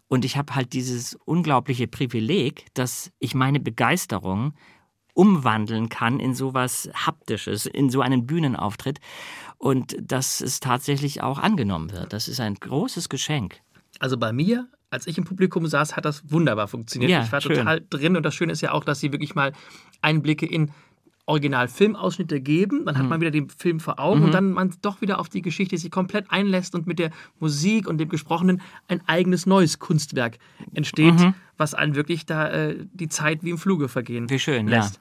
[0.09, 4.55] Und ich habe halt dieses unglaubliche Privileg, dass ich meine Begeisterung
[5.19, 9.01] umwandeln kann in sowas Haptisches, in so einen Bühnenauftritt
[9.59, 12.13] und dass es tatsächlich auch angenommen wird.
[12.13, 13.57] Das ist ein großes Geschenk.
[13.99, 17.11] Also bei mir, als ich im Publikum saß, hat das wunderbar funktioniert.
[17.11, 17.57] Ja, ich war schön.
[17.57, 19.53] total drin und das Schöne ist ja auch, dass sie wirklich mal
[20.03, 20.71] Einblicke in
[21.29, 22.85] Original-Filmausschnitte geben.
[22.87, 23.09] Dann hat Mhm.
[23.11, 25.91] man wieder den Film vor Augen und dann man doch wieder auf die Geschichte sich
[25.91, 30.39] komplett einlässt und mit der Musik und dem Gesprochenen ein eigenes neues Kunstwerk
[30.75, 31.35] entsteht, Mhm.
[31.57, 34.79] was einen wirklich da äh, die Zeit wie im Fluge vergehen Wie schön, ja.
[34.79, 34.99] lässt.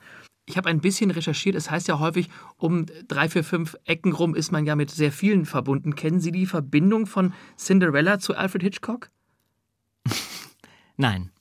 [0.50, 1.56] Ich habe ein bisschen recherchiert.
[1.56, 5.12] Es heißt ja häufig, um drei, vier, fünf Ecken rum ist man ja mit sehr
[5.12, 5.96] vielen verbunden.
[5.96, 9.10] Kennen Sie die Verbindung von Cinderella zu Alfred Hitchcock?
[10.98, 11.32] Nein.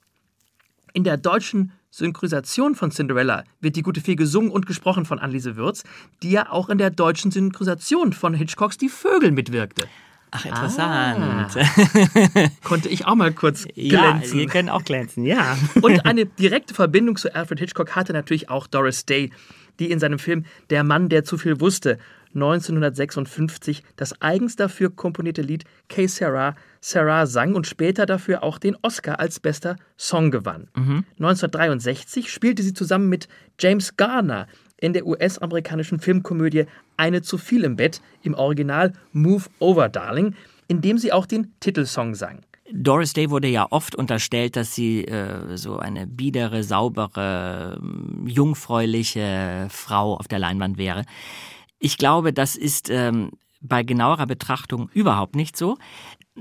[0.92, 5.56] In der deutschen Synchronisation von Cinderella wird die gute Fee gesungen und gesprochen von Anneliese
[5.56, 5.82] Würz,
[6.22, 9.86] die ja auch in der deutschen Synchronisation von Hitchcocks Die Vögel mitwirkte.
[10.30, 11.56] Ach, interessant.
[12.64, 14.38] Konnte ich auch mal kurz ja, glänzen.
[14.38, 15.56] wir können auch glänzen, ja.
[15.80, 19.30] Und eine direkte Verbindung zu Alfred Hitchcock hatte natürlich auch Doris Day,
[19.78, 21.98] die in seinem Film Der Mann, der zu viel wusste
[22.34, 26.54] 1956 das eigens dafür komponierte Lied Que Sarah
[26.88, 30.68] Sarah sang und später dafür auch den Oscar als bester Song gewann.
[31.18, 33.26] 1963 spielte sie zusammen mit
[33.58, 34.46] James Garner
[34.80, 40.36] in der US-amerikanischen Filmkomödie Eine zu viel im Bett im Original Move Over Darling,
[40.68, 42.42] in dem sie auch den Titelsong sang.
[42.72, 47.80] Doris Day wurde ja oft unterstellt, dass sie äh, so eine biedere, saubere,
[48.26, 51.04] jungfräuliche Frau auf der Leinwand wäre.
[51.80, 55.76] Ich glaube, das ist ähm, bei genauerer Betrachtung überhaupt nicht so.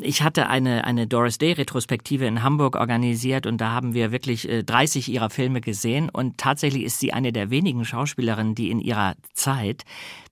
[0.01, 4.47] Ich hatte eine, eine Doris Day Retrospektive in Hamburg organisiert und da haben wir wirklich
[4.49, 8.79] äh, 30 ihrer Filme gesehen und tatsächlich ist sie eine der wenigen Schauspielerinnen, die in
[8.81, 9.85] ihrer Zeit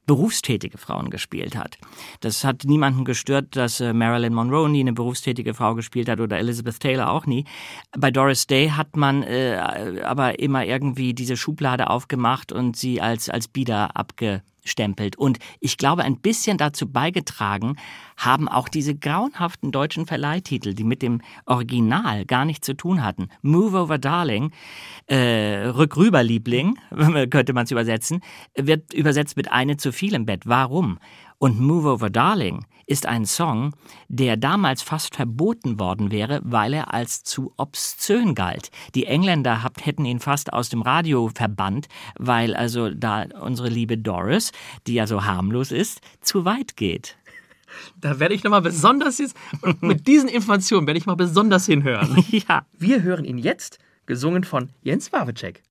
[0.06, 1.78] berufstätige Frauen gespielt hat.
[2.20, 6.38] Das hat niemanden gestört, dass äh, Marilyn Monroe nie eine berufstätige Frau gespielt hat oder
[6.38, 7.46] Elizabeth Taylor auch nie.
[7.98, 13.30] Bei Doris Day hat man äh, aber immer irgendwie diese Schublade aufgemacht und sie als,
[13.30, 15.16] als Bieder abge stempelt.
[15.16, 17.76] Und ich glaube, ein bisschen dazu beigetragen
[18.18, 23.30] haben auch diese grauenhaften deutschen Verleihtitel, die mit dem Original gar nichts zu tun hatten.
[23.42, 24.52] Move Over Darling,
[25.08, 26.78] äh, Rückrüber Liebling,
[27.30, 28.22] könnte man es übersetzen,
[28.56, 30.44] wird übersetzt mit eine zu viel im Bett.
[30.46, 31.00] Warum?
[31.44, 33.76] Und Move Over Darling ist ein Song,
[34.08, 38.72] der damals fast verboten worden wäre, weil er als zu obszön galt.
[38.96, 43.98] Die Engländer habt, hätten ihn fast aus dem Radio verbannt, weil also da unsere liebe
[43.98, 44.54] Doris,
[44.88, 47.18] die ja so harmlos ist, zu weit geht.
[48.00, 49.36] Da werde ich nochmal besonders jetzt,
[49.82, 52.24] mit diesen Informationen werde ich mal besonders hinhören.
[52.48, 52.66] ja.
[52.72, 55.62] Wir hören ihn jetzt, gesungen von Jens Wawitschek.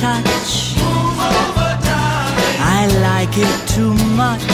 [0.00, 0.76] Touch.
[2.60, 4.44] I like it too much.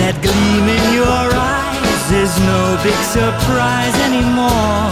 [0.00, 4.88] That gleam in your eyes is no big surprise anymore.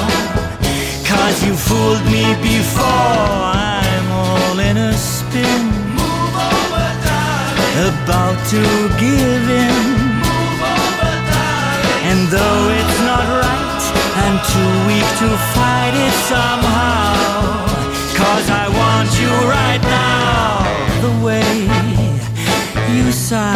[1.08, 3.40] Cause you fooled me before.
[3.56, 5.64] I'm all in a spin.
[7.88, 8.62] About to
[9.00, 9.84] give in.
[12.08, 13.82] And though it's not right,
[14.20, 17.21] I'm too weak to fight it somehow.
[23.12, 23.54] Sigh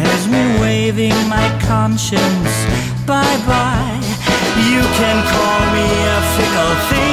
[0.00, 2.54] has me waving my conscience
[3.06, 4.00] bye bye.
[4.72, 7.05] You can call me a fickle thing,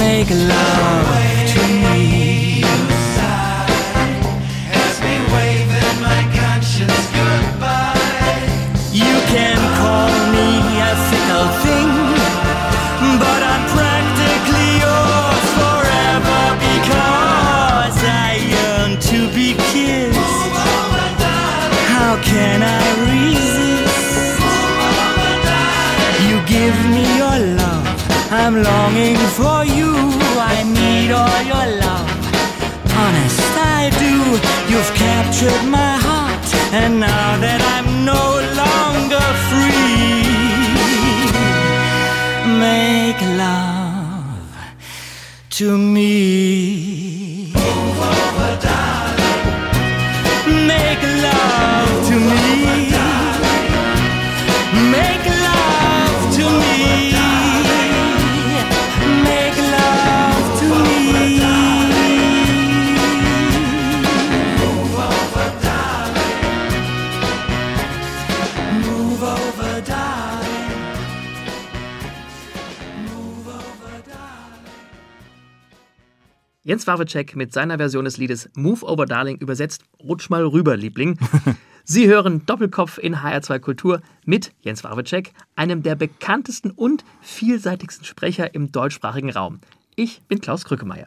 [0.00, 1.06] make love
[1.52, 2.64] to me.
[8.92, 10.48] You can call me
[10.90, 10.92] a
[11.64, 11.90] thing,
[13.24, 20.54] but I'm practically yours forever because I yearn to be kissed.
[21.92, 24.40] How can I resist?
[26.26, 27.86] You give me your love,
[28.32, 29.89] I'm longing for you.
[31.10, 32.10] Need all your love.
[33.02, 34.14] Honest, I do.
[34.70, 38.24] You've captured my heart, and now that I'm no
[38.62, 40.22] longer free,
[42.66, 44.54] make love
[45.58, 46.29] to me.
[76.62, 81.18] Jens Wawitschek mit seiner Version des Liedes Move Over Darling übersetzt Rutsch mal rüber, Liebling.
[81.84, 88.54] Sie hören Doppelkopf in HR2 Kultur mit Jens Wawitschek, einem der bekanntesten und vielseitigsten Sprecher
[88.54, 89.60] im deutschsprachigen Raum.
[89.96, 91.06] Ich bin Klaus Krückemeier.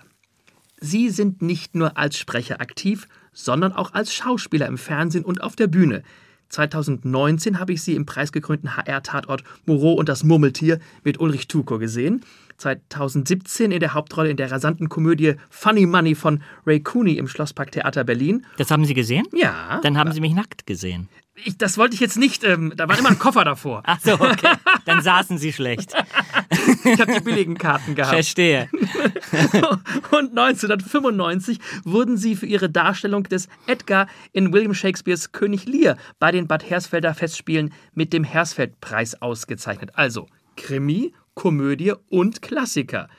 [0.82, 5.56] Sie sind nicht nur als Sprecher aktiv, sondern auch als Schauspieler im Fernsehen und auf
[5.56, 6.02] der Bühne.
[6.50, 12.26] 2019 habe ich Sie im preisgekrönten HR-Tatort Moreau und das Murmeltier mit Ulrich Tuko gesehen.
[12.58, 17.72] 2017 in der Hauptrolle in der rasanten Komödie Funny Money von Ray Cooney im Schlosspark
[17.72, 18.46] Theater Berlin.
[18.58, 19.26] Das haben Sie gesehen?
[19.34, 19.80] Ja.
[19.84, 21.10] Dann haben Sie mich nackt gesehen.
[21.36, 23.82] Ich, das wollte ich jetzt nicht, ähm, da war immer ein Koffer davor.
[23.86, 24.54] Ach so, okay.
[24.86, 25.94] Dann saßen Sie schlecht.
[26.86, 28.14] Ich habe die billigen Karten gehabt.
[28.14, 28.70] Verstehe.
[30.12, 36.32] Und 1995 wurden sie für ihre Darstellung des Edgar in William Shakespeares König Lear bei
[36.32, 39.92] den Bad Hersfelder Festspielen mit dem Hersfeldpreis ausgezeichnet.
[39.96, 43.10] Also Krimi, Komödie und Klassiker.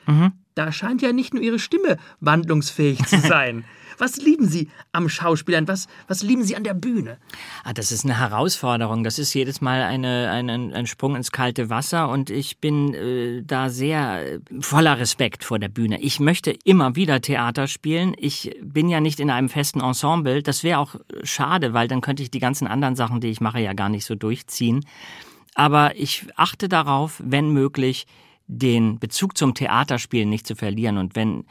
[0.55, 3.65] Da scheint ja nicht nur ihre Stimme wandlungsfähig zu sein.
[3.97, 5.67] Was lieben Sie am Schauspielern?
[5.67, 7.17] Was, was lieben Sie an der Bühne?
[7.63, 9.03] Ah, das ist eine Herausforderung.
[9.03, 13.41] Das ist jedes Mal eine, eine, ein Sprung ins kalte Wasser und ich bin äh,
[13.43, 16.01] da sehr äh, voller Respekt vor der Bühne.
[16.01, 18.15] Ich möchte immer wieder Theater spielen.
[18.17, 20.43] Ich bin ja nicht in einem festen Ensemble.
[20.43, 23.59] Das wäre auch schade, weil dann könnte ich die ganzen anderen Sachen, die ich mache,
[23.59, 24.85] ja gar nicht so durchziehen.
[25.55, 28.05] Aber ich achte darauf, wenn möglich,
[28.47, 30.97] den Bezug zum Theaterspielen nicht zu verlieren.
[30.97, 31.45] Und wenn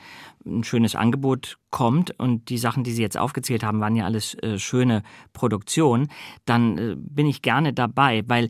[0.46, 4.34] ein schönes Angebot kommt und die Sachen, die Sie jetzt aufgezählt haben, waren ja alles
[4.34, 6.08] äh, schöne Produktionen,
[6.44, 8.48] dann äh, bin ich gerne dabei, weil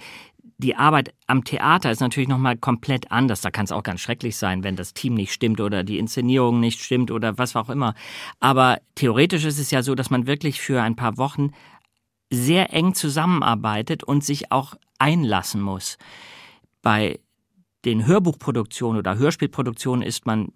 [0.59, 3.41] die Arbeit am Theater ist natürlich nochmal komplett anders.
[3.41, 6.61] Da kann es auch ganz schrecklich sein, wenn das Team nicht stimmt oder die Inszenierung
[6.61, 7.95] nicht stimmt oder was auch immer.
[8.41, 11.51] Aber theoretisch ist es ja so, dass man wirklich für ein paar Wochen
[12.35, 15.99] sehr eng zusammenarbeitet und sich auch einlassen muss.
[16.83, 17.21] Bei
[17.85, 20.53] den Hörbuchproduktionen oder Hörspielproduktionen ist man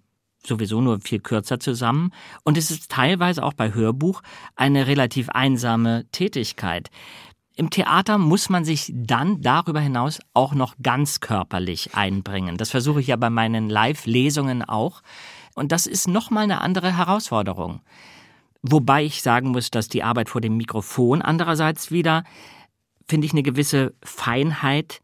[0.46, 2.12] sowieso nur viel kürzer zusammen
[2.44, 4.22] und es ist teilweise auch bei Hörbuch
[4.56, 6.90] eine relativ einsame Tätigkeit.
[7.56, 12.56] Im Theater muss man sich dann darüber hinaus auch noch ganz körperlich einbringen.
[12.56, 15.02] Das versuche ich ja bei meinen Live-Lesungen auch.
[15.56, 17.80] Und das ist nochmal eine andere Herausforderung.
[18.62, 22.24] Wobei ich sagen muss, dass die Arbeit vor dem Mikrofon andererseits wieder,
[23.06, 25.00] finde ich, eine gewisse Feinheit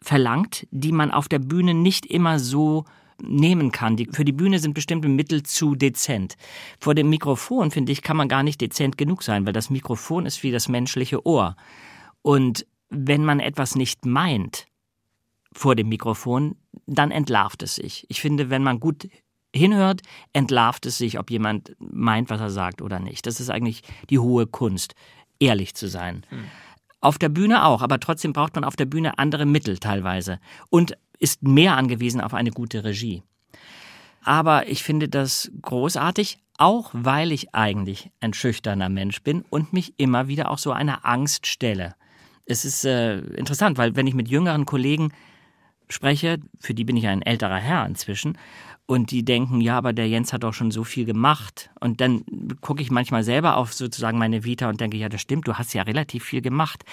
[0.00, 2.84] verlangt, die man auf der Bühne nicht immer so
[3.20, 3.96] nehmen kann.
[3.96, 6.36] Die, für die Bühne sind bestimmte Mittel zu dezent.
[6.80, 10.26] Vor dem Mikrofon, finde ich, kann man gar nicht dezent genug sein, weil das Mikrofon
[10.26, 11.56] ist wie das menschliche Ohr.
[12.22, 14.66] Und wenn man etwas nicht meint
[15.52, 18.06] vor dem Mikrofon, dann entlarvt es sich.
[18.08, 19.08] Ich finde, wenn man gut
[19.54, 23.26] hinhört, entlarvt es sich, ob jemand meint, was er sagt oder nicht.
[23.26, 24.94] Das ist eigentlich die hohe Kunst,
[25.38, 26.24] ehrlich zu sein.
[26.28, 26.44] Hm.
[27.00, 30.38] Auf der Bühne auch, aber trotzdem braucht man auf der Bühne andere Mittel teilweise
[30.70, 33.22] und ist mehr angewiesen auf eine gute Regie.
[34.24, 39.94] Aber ich finde das großartig, auch weil ich eigentlich ein schüchterner Mensch bin und mich
[39.96, 41.96] immer wieder auch so einer Angst stelle.
[42.44, 45.12] Es ist äh, interessant, weil wenn ich mit jüngeren Kollegen
[45.92, 48.36] spreche, für die bin ich ein älterer Herr inzwischen,
[48.86, 51.70] und die denken, ja, aber der Jens hat doch schon so viel gemacht.
[51.80, 52.24] Und dann
[52.60, 55.72] gucke ich manchmal selber auf sozusagen meine Vita und denke, ja, das stimmt, du hast
[55.72, 56.84] ja relativ viel gemacht.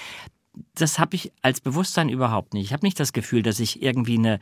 [0.75, 2.65] Das habe ich als Bewusstsein überhaupt nicht.
[2.65, 4.39] Ich habe nicht das Gefühl, dass ich irgendwie eine,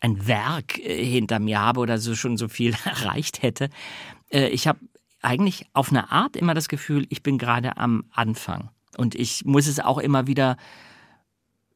[0.00, 3.70] ein Werk äh, hinter mir habe oder so schon so viel erreicht hätte.
[4.30, 4.80] Äh, ich habe
[5.22, 8.70] eigentlich auf eine Art immer das Gefühl, ich bin gerade am Anfang.
[8.96, 10.56] Und ich muss es auch immer wieder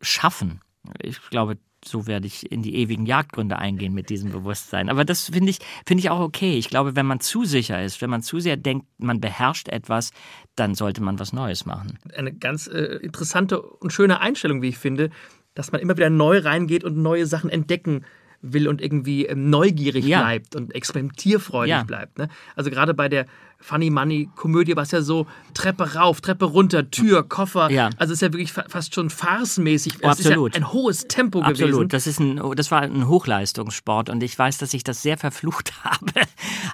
[0.00, 0.61] schaffen.
[1.00, 4.88] Ich glaube, so werde ich in die ewigen Jagdgründe eingehen mit diesem Bewusstsein.
[4.88, 6.56] Aber das finde ich, finde ich auch okay.
[6.58, 10.12] Ich glaube, wenn man zu sicher ist, wenn man zu sehr denkt, man beherrscht etwas,
[10.56, 11.98] dann sollte man was Neues machen.
[12.16, 15.10] Eine ganz äh, interessante und schöne Einstellung, wie ich finde,
[15.54, 18.04] dass man immer wieder neu reingeht und neue Sachen entdecken
[18.40, 20.20] will und irgendwie ähm, neugierig Ja.
[20.20, 21.82] bleibt und experimentierfreudig Ja.
[21.84, 22.18] bleibt.
[22.18, 22.28] Ne?
[22.56, 23.26] Also gerade bei der
[23.62, 27.70] Funny Money Komödie war es ja so Treppe rauf, Treppe runter, Tür, Koffer.
[27.70, 27.90] Ja.
[27.96, 30.03] Also es ist ja wirklich fa fast schon farcemäßig.
[30.03, 30.57] Oh, es ist ja absolut.
[30.57, 31.64] ein hohes Tempo gewesen.
[31.64, 35.16] Absolut, das ist ein, das war ein Hochleistungssport und ich weiß, dass ich das sehr
[35.16, 36.12] verflucht habe,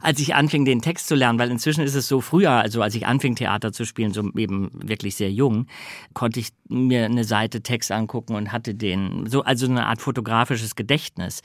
[0.03, 2.95] als ich anfing, den Text zu lernen, weil inzwischen ist es so früher, also als
[2.95, 5.67] ich anfing, Theater zu spielen, so eben wirklich sehr jung,
[6.15, 10.75] konnte ich mir eine Seite Text angucken und hatte den, so, also eine Art fotografisches
[10.75, 11.43] Gedächtnis.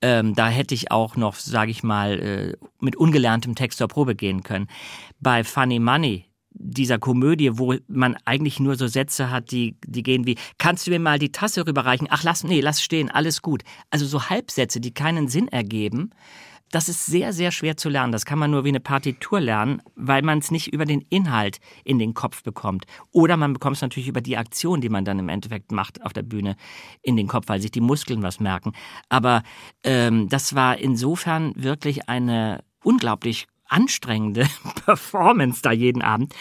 [0.00, 4.14] Ähm, da hätte ich auch noch, sage ich mal, äh, mit ungelerntem Text zur Probe
[4.14, 4.68] gehen können.
[5.20, 10.26] Bei Funny Money, dieser Komödie, wo man eigentlich nur so Sätze hat, die, die gehen
[10.26, 12.08] wie, kannst du mir mal die Tasse rüberreichen?
[12.10, 13.62] Ach, lass, nee, lass stehen, alles gut.
[13.90, 16.10] Also so Halbsätze, die keinen Sinn ergeben.
[16.72, 18.12] Das ist sehr, sehr schwer zu lernen.
[18.12, 21.58] Das kann man nur wie eine Partitur lernen, weil man es nicht über den Inhalt
[21.84, 22.84] in den Kopf bekommt.
[23.10, 26.12] Oder man bekommt es natürlich über die Aktion, die man dann im Endeffekt macht auf
[26.12, 26.56] der Bühne,
[27.02, 28.72] in den Kopf, weil sich die Muskeln was merken.
[29.08, 29.42] Aber
[29.82, 34.46] ähm, das war insofern wirklich eine unglaublich anstrengende
[34.84, 36.34] Performance da jeden Abend.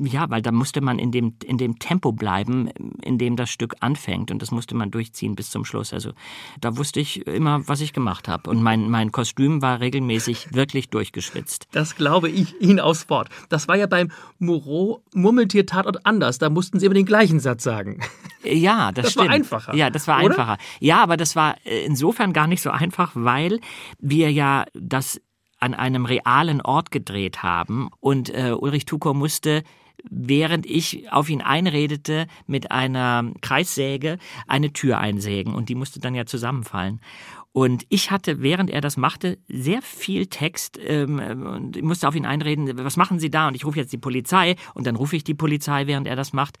[0.00, 2.68] Ja, weil da musste man in dem, in dem Tempo bleiben,
[3.02, 4.30] in dem das Stück anfängt.
[4.30, 5.92] Und das musste man durchziehen bis zum Schluss.
[5.92, 6.12] Also
[6.60, 8.48] da wusste ich immer, was ich gemacht habe.
[8.50, 11.68] Und mein, mein Kostüm war regelmäßig wirklich durchgeschwitzt.
[11.72, 13.28] Das glaube ich Ihnen aufs Wort.
[13.48, 16.38] Das war ja beim Moreau Murmeltier-Tatort anders.
[16.38, 18.00] Da mussten Sie immer den gleichen Satz sagen.
[18.44, 19.28] Ja, das, Das stimmt.
[19.28, 20.30] war einfacher, Ja, das war oder?
[20.30, 20.58] einfacher.
[20.80, 23.60] Ja, aber das war äh, insofern gar nicht so einfach, weil
[23.98, 25.20] wir ja das
[25.62, 29.62] an einem realen Ort gedreht haben und äh, Ulrich Tukur musste
[30.10, 36.16] während ich auf ihn einredete, mit einer Kreissäge eine Tür einsägen und die musste dann
[36.16, 37.00] ja zusammenfallen.
[37.52, 42.16] Und ich hatte, während er das machte, sehr viel Text ähm, und ich musste auf
[42.16, 43.46] ihn einreden, was machen Sie da?
[43.46, 46.32] Und ich rufe jetzt die Polizei und dann rufe ich die Polizei, während er das
[46.32, 46.58] macht.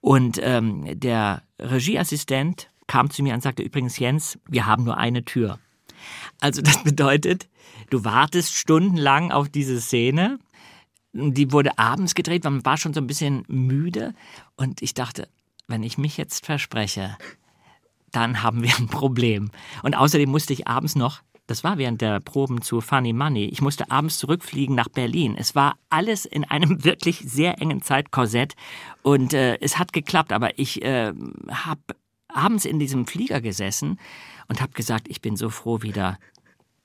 [0.00, 5.24] Und ähm, der Regieassistent kam zu mir und sagte, übrigens Jens, wir haben nur eine
[5.24, 5.58] Tür.
[6.40, 7.48] Also das bedeutet,
[7.90, 10.38] du wartest stundenlang auf diese Szene.
[11.12, 14.14] Die wurde abends gedreht, man war schon so ein bisschen müde.
[14.56, 15.28] Und ich dachte,
[15.66, 17.16] wenn ich mich jetzt verspreche,
[18.10, 19.50] dann haben wir ein Problem.
[19.82, 23.62] Und außerdem musste ich abends noch, das war während der Proben zu Funny Money, ich
[23.62, 25.34] musste abends zurückfliegen nach Berlin.
[25.36, 28.54] Es war alles in einem wirklich sehr engen Zeitkorsett
[29.02, 31.12] und äh, es hat geklappt, aber ich äh,
[31.50, 31.80] habe
[32.28, 33.98] abends in diesem Flieger gesessen
[34.48, 36.18] und habe gesagt, ich bin so froh wieder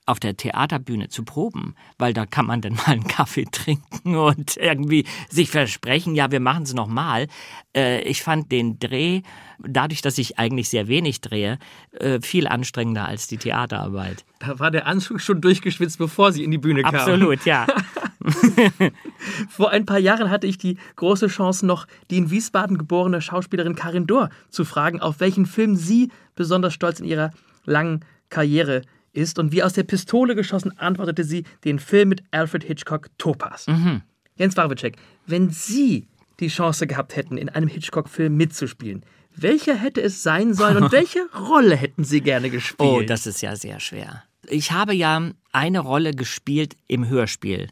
[0.06, 4.58] auf der Theaterbühne zu proben, weil da kann man dann mal einen Kaffee trinken und
[4.58, 7.28] irgendwie sich versprechen, ja, wir machen es nochmal.
[7.76, 9.22] Äh, ich fand den Dreh,
[9.60, 11.58] dadurch, dass ich eigentlich sehr wenig drehe,
[12.00, 14.26] äh, viel anstrengender als die Theaterarbeit.
[14.40, 16.98] Da war der Anzug schon durchgeschwitzt, bevor Sie in die Bühne kamen.
[16.98, 17.66] Absolut, ja.
[19.50, 23.76] Vor ein paar Jahren hatte ich die große Chance, noch die in Wiesbaden geborene Schauspielerin
[23.76, 27.32] Karin Dohr zu fragen, auf welchen Film sie besonders stolz in ihrer
[27.66, 28.82] langen Karriere
[29.14, 29.40] ist.
[29.40, 33.68] Und wie aus der Pistole geschossen antwortete sie den Film mit Alfred Hitchcock Topaz.
[34.36, 34.98] Jens Warwitschek,
[35.28, 36.08] wenn Sie
[36.40, 39.06] die Chance gehabt hätten, in einem Hitchcock-Film mitzuspielen,
[39.36, 42.90] welcher hätte es sein sollen und welche Rolle hätten Sie gerne gespielt?
[42.90, 44.24] Oh, das ist ja sehr schwer.
[44.48, 47.70] Ich habe ja eine Rolle gespielt im Hörspiel.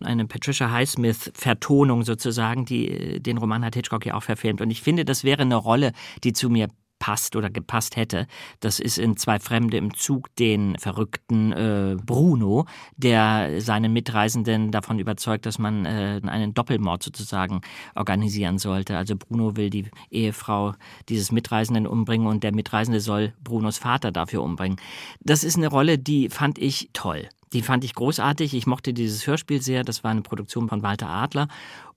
[0.00, 4.60] Eine Patricia Highsmith-Vertonung sozusagen, die äh, den Roman hat Hitchcock ja auch verfilmt.
[4.60, 5.92] Und ich finde, das wäre eine Rolle,
[6.24, 6.68] die zu mir
[7.02, 8.28] passt oder gepasst hätte.
[8.60, 15.00] Das ist in Zwei Fremde im Zug den verrückten äh, Bruno, der seinen Mitreisenden davon
[15.00, 17.60] überzeugt, dass man äh, einen Doppelmord sozusagen
[17.96, 18.96] organisieren sollte.
[18.96, 20.74] Also Bruno will die Ehefrau
[21.08, 24.78] dieses Mitreisenden umbringen und der Mitreisende soll Brunos Vater dafür umbringen.
[25.18, 27.28] Das ist eine Rolle, die fand ich toll.
[27.52, 28.54] Die fand ich großartig.
[28.54, 29.82] Ich mochte dieses Hörspiel sehr.
[29.82, 31.48] Das war eine Produktion von Walter Adler.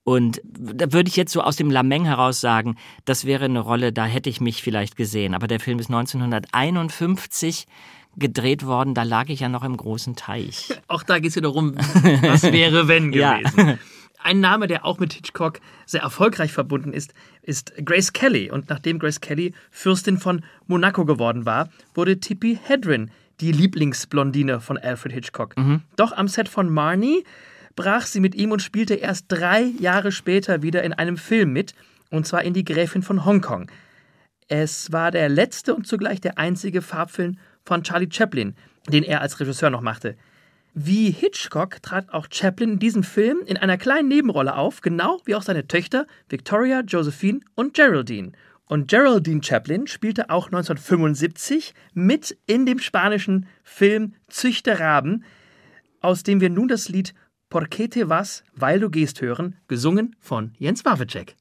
[0.05, 2.75] Und da würde ich jetzt so aus dem Lameng heraus sagen,
[3.05, 5.33] das wäre eine Rolle, da hätte ich mich vielleicht gesehen.
[5.33, 7.65] Aber der Film ist 1951
[8.15, 10.69] gedreht worden, da lag ich ja noch im großen Teich.
[10.87, 11.75] Auch da geht es wieder darum,
[12.21, 13.39] was wäre, wenn Ja.
[13.39, 13.79] gewesen.
[14.21, 18.49] Ein Name, der auch mit Hitchcock sehr erfolgreich verbunden ist, ist Grace Kelly.
[18.49, 24.77] Und nachdem Grace Kelly Fürstin von Monaco geworden war, wurde Tippi Hedren die Lieblingsblondine von
[24.79, 25.53] Alfred Hitchcock.
[25.95, 27.23] Doch am Set von Marnie
[27.75, 31.73] brach sie mit ihm und spielte erst drei Jahre später wieder in einem Film mit,
[32.09, 33.69] und zwar in Die Gräfin von Hongkong.
[34.47, 38.55] Es war der letzte und zugleich der einzige Farbfilm von Charlie Chaplin,
[38.87, 40.15] den er als Regisseur noch machte.
[40.73, 45.33] Wie Hitchcock trat auch Chaplin in diesem Film in einer kleinen Nebenrolle auf, genau wie
[45.33, 48.33] auch seine Töchter Victoria, Josephine und Geraldine.
[48.67, 55.23] Und Geraldine Chaplin spielte auch 1975 mit in dem spanischen Film Züchter Raben,
[56.01, 57.13] aus dem wir nun das Lied
[57.49, 61.35] Por qué te vas, weil du gehst hören, gesungen von Jens Wawitschek.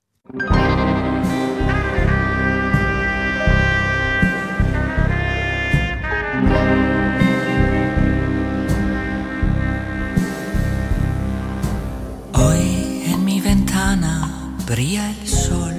[12.32, 15.74] Hoy en mi ventana brilla el sol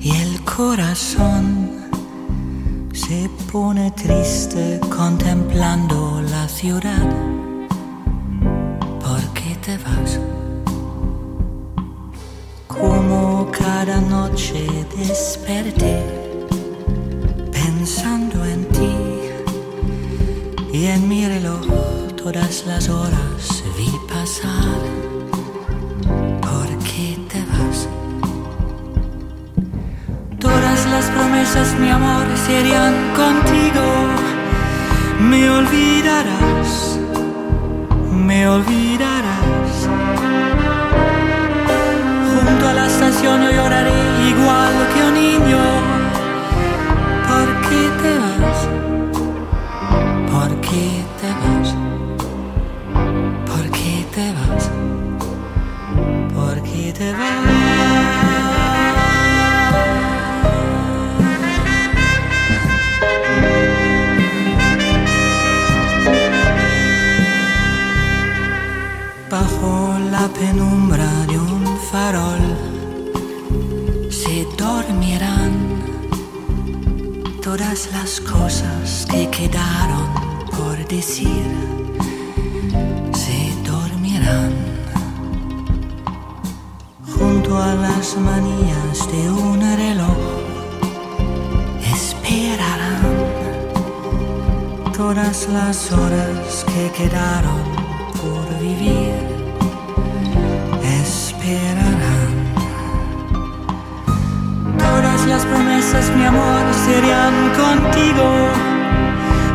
[0.00, 1.78] y el corazón
[2.92, 7.47] se pone triste contemplando la ciudad.
[9.68, 10.18] ¿Por qué te vas?
[12.68, 14.66] Como cada noche
[14.96, 16.02] desperté
[17.52, 18.96] pensando en ti
[20.72, 21.66] y en mi reloj
[22.16, 24.80] todas las horas vi pasar.
[26.40, 27.88] ¿Por qué te vas?
[30.38, 33.86] Todas las promesas, mi amor, serían contigo.
[35.20, 36.98] Me olvidarás,
[38.38, 39.88] me olvidarás.
[42.34, 45.77] Junto a la estación yo lloraré igual que un niño.
[70.20, 72.44] La penumbra de un farol
[74.10, 75.52] se dormirán
[77.40, 80.08] todas las cosas que quedaron
[80.56, 81.44] por decir.
[83.24, 83.38] Se
[83.70, 84.52] dormirán
[87.16, 90.20] junto a las manías de un reloj.
[91.94, 93.02] Esperarán
[94.96, 97.62] todas las horas que quedaron
[98.20, 99.27] por vivir.
[104.78, 108.48] Todas las promesas, mi amor, serían contigo.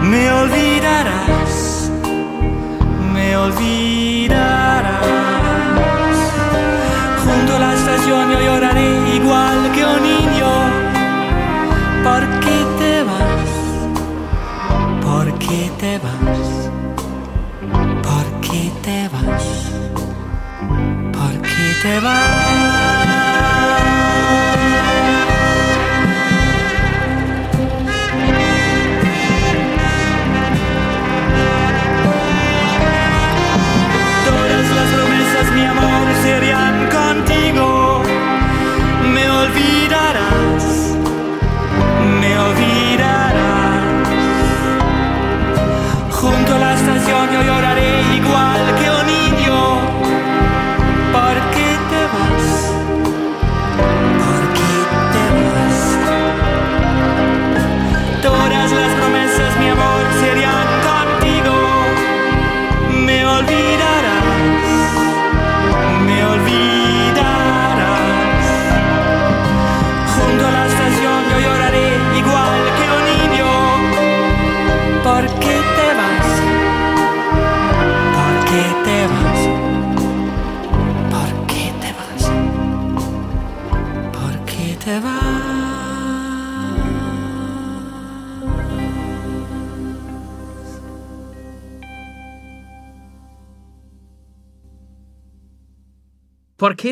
[0.02, 1.92] Me olvidarás,
[3.14, 5.04] me olvidarás.
[7.24, 10.52] Junto a la estación yo lloraré igual que un niño.
[12.04, 13.50] ¿Por qué te vas?
[15.06, 16.33] ¿Por qué te vas?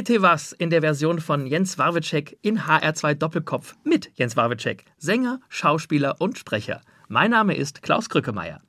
[0.02, 5.40] Porkete was in der Version von Jens Warwitschek in HR2 Doppelkopf mit Jens Warwitschek, Sänger,
[5.48, 6.82] Schauspieler und Sprecher.
[7.08, 8.62] Mein Name ist Klaus Krückemeier.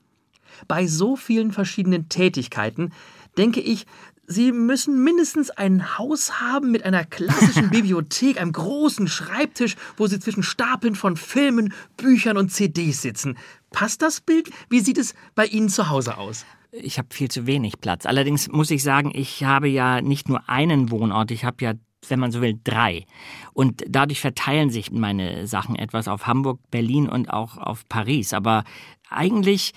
[0.68, 2.92] Bei so vielen verschiedenen Tätigkeiten
[3.38, 3.86] denke ich,
[4.26, 10.20] Sie müssen mindestens ein Haus haben mit einer klassischen Bibliothek, einem großen Schreibtisch, wo Sie
[10.20, 13.38] zwischen Stapeln von Filmen, Büchern und CDs sitzen.
[13.70, 14.50] Passt das Bild?
[14.68, 16.44] Wie sieht es bei Ihnen zu Hause aus?
[16.74, 18.06] Ich habe viel zu wenig Platz.
[18.06, 21.74] Allerdings muss ich sagen, ich habe ja nicht nur einen Wohnort, ich habe ja,
[22.08, 23.04] wenn man so will, drei.
[23.52, 28.32] Und dadurch verteilen sich meine Sachen etwas auf Hamburg, Berlin und auch auf Paris.
[28.32, 28.64] Aber
[29.10, 29.74] eigentlich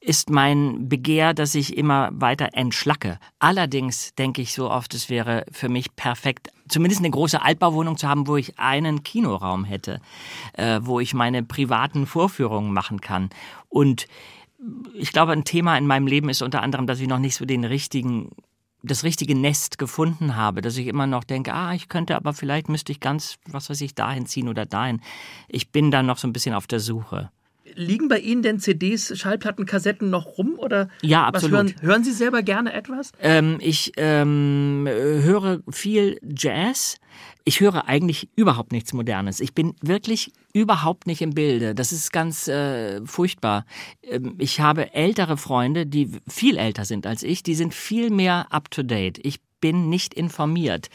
[0.00, 3.20] ist mein Begehr, dass ich immer weiter entschlacke.
[3.38, 8.08] Allerdings denke ich so oft, es wäre für mich perfekt, zumindest eine große Altbauwohnung zu
[8.08, 10.00] haben, wo ich einen Kinoraum hätte,
[10.54, 13.30] äh, wo ich meine privaten Vorführungen machen kann.
[13.68, 14.08] Und
[14.94, 17.44] ich glaube, ein Thema in meinem Leben ist unter anderem, dass ich noch nicht so
[17.44, 18.30] den richtigen
[18.82, 22.68] das richtige Nest gefunden habe, dass ich immer noch denke, ah, ich könnte, aber vielleicht
[22.68, 25.00] müsste ich ganz, was weiß ich, dahin ziehen oder dahin.
[25.48, 27.30] Ich bin da noch so ein bisschen auf der Suche.
[27.74, 31.54] Liegen bei Ihnen denn CDs, Schallplatten, Kassetten noch rum oder Ja, absolut.
[31.54, 33.12] hören, hören Sie selber gerne etwas?
[33.20, 36.96] Ähm, ich ähm, höre viel Jazz.
[37.44, 39.40] Ich höre eigentlich überhaupt nichts Modernes.
[39.40, 41.74] Ich bin wirklich überhaupt nicht im Bilde.
[41.74, 43.64] Das ist ganz äh, furchtbar.
[44.02, 47.42] Ähm, ich habe ältere Freunde, die viel älter sind als ich.
[47.42, 49.18] Die sind viel mehr up to date.
[49.22, 50.90] Ich bin nicht informiert.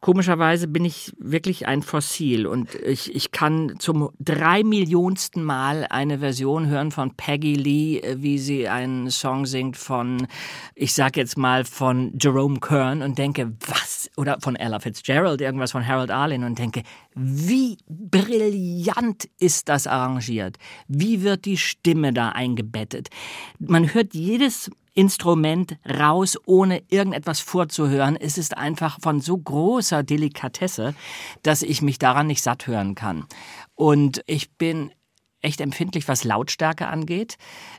[0.00, 6.20] Komischerweise bin ich wirklich ein Fossil und ich, ich kann zum drei Millionsten Mal eine
[6.20, 10.28] Version hören von Peggy Lee, äh, wie sie einen Song singt von,
[10.76, 13.99] ich sag jetzt mal, von Jerome Kern und denke, was?
[14.20, 16.82] Oder von Ella Fitzgerald, irgendwas von Harold Arlen und denke,
[17.14, 20.58] wie brillant ist das arrangiert?
[20.88, 23.08] Wie wird die Stimme da eingebettet?
[23.58, 28.14] Man hört jedes Instrument raus, ohne irgendetwas vorzuhören.
[28.14, 30.94] Es ist einfach von so großer Delikatesse,
[31.42, 33.24] dass ich mich daran nicht satt hören kann.
[33.74, 34.92] Und ich bin
[35.42, 37.36] echt empfindlich, was Lautstärke angeht.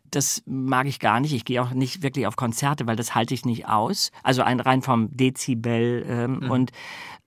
[0.09, 1.33] Das mag ich gar nicht.
[1.33, 4.11] Ich gehe auch nicht wirklich auf Konzerte, weil das halte ich nicht aus.
[4.23, 6.05] Also ein rein vom Dezibel.
[6.07, 6.51] Ähm, Mhm.
[6.51, 6.71] Und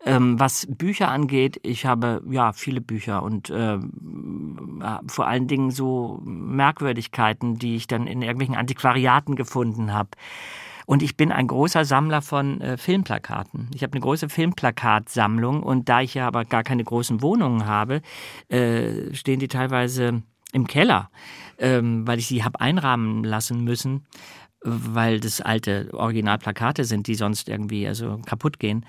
[0.05, 6.21] ähm, was Bücher angeht, ich habe ja viele Bücher und ähm, vor allen Dingen so
[6.25, 10.11] Merkwürdigkeiten, die ich dann in irgendwelchen Antiquariaten gefunden habe.
[10.87, 13.71] Und ich bin ein großer Sammler von äh, Filmplakaten.
[13.75, 18.03] Ich habe eine große Filmplakatsammlung und da ich ja aber gar keine großen Wohnungen habe,
[18.49, 20.23] äh, stehen die teilweise
[20.53, 21.11] im Keller,
[21.59, 24.07] ähm, weil ich sie habe einrahmen lassen müssen,
[24.63, 28.87] weil das alte Originalplakate sind, die sonst irgendwie also kaputt gehen.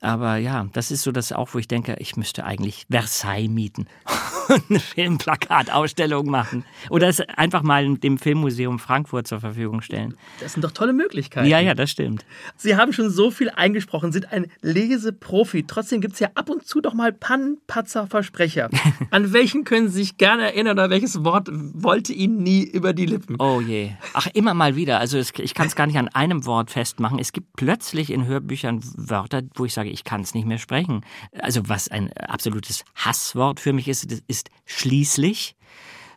[0.00, 3.86] Aber ja, das ist so das auch, wo ich denke, ich müsste eigentlich Versailles mieten
[4.68, 6.64] eine Filmplakatausstellung machen.
[6.88, 10.16] Oder es einfach mal dem Filmmuseum Frankfurt zur Verfügung stellen.
[10.40, 11.48] Das sind doch tolle Möglichkeiten.
[11.48, 12.24] Ja, ja, das stimmt.
[12.56, 15.64] Sie haben schon so viel eingesprochen, sind ein Leseprofi.
[15.66, 18.70] Trotzdem gibt es ja ab und zu doch mal Pannen, Patzer, Versprecher.
[19.10, 23.06] An welchen können Sie sich gerne erinnern oder welches Wort wollte Ihnen nie über die
[23.06, 23.36] Lippen?
[23.38, 23.92] Oh je.
[24.14, 24.98] Ach, immer mal wieder.
[24.98, 27.18] Also ich kann es gar nicht an einem Wort festmachen.
[27.18, 31.02] Es gibt plötzlich in Hörbüchern Wörter, wo ich sage, ich kann es nicht mehr sprechen.
[31.38, 35.56] Also was ein absolutes Hasswort für mich ist, ist schließlich.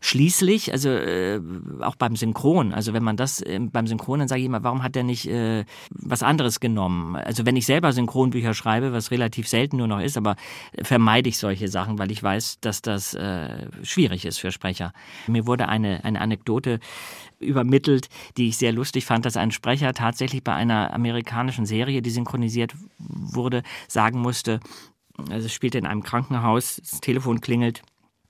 [0.05, 1.39] Schließlich, also äh,
[1.79, 4.83] auch beim Synchron, also wenn man das äh, beim Synchron, dann sage ich immer, warum
[4.83, 7.15] hat der nicht äh, was anderes genommen?
[7.15, 10.35] Also wenn ich selber Synchronbücher schreibe, was relativ selten nur noch ist, aber
[10.81, 14.91] vermeide ich solche Sachen, weil ich weiß, dass das äh, schwierig ist für Sprecher.
[15.27, 16.81] Mir wurde eine, eine Anekdote
[17.39, 22.09] übermittelt, die ich sehr lustig fand, dass ein Sprecher tatsächlich bei einer amerikanischen Serie, die
[22.09, 24.59] synchronisiert wurde, sagen musste,
[25.29, 27.83] also es spielte in einem Krankenhaus, das Telefon klingelt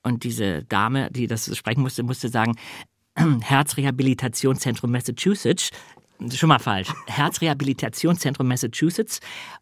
[0.04, 2.56] und diese Dame, die das sprechen musste, musste sagen,
[3.42, 5.72] Herzrehabilitationszentrum Massachusetts.
[6.34, 6.94] Schon mal falsch.
[7.08, 9.20] Herzrehabilitationszentrum Massachusetts.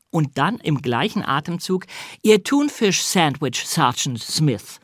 [0.10, 1.86] Und dann im gleichen Atemzug
[2.22, 4.80] Ihr Thunfisch-Sandwich, Sergeant Smith.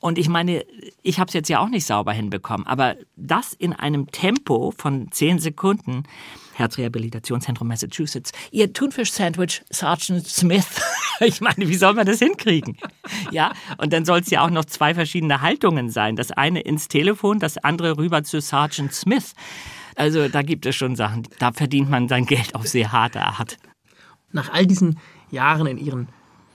[0.00, 0.64] Und ich meine,
[1.02, 5.12] ich habe es jetzt ja auch nicht sauber hinbekommen, aber das in einem Tempo von
[5.12, 6.02] zehn Sekunden,
[6.54, 10.66] Herzrehabilitationszentrum Massachusetts, Ihr Thunfisch-Sandwich, Sergeant Smith.
[11.20, 12.76] Ich meine, wie soll man das hinkriegen?
[13.30, 16.16] Ja, und dann soll es ja auch noch zwei verschiedene Haltungen sein.
[16.16, 19.34] Das eine ins Telefon, das andere rüber zu Sergeant Smith.
[19.94, 23.58] Also da gibt es schon Sachen, da verdient man sein Geld auf sehr harte Art.
[24.32, 24.98] Nach all diesen
[25.30, 26.08] Jahren in Ihren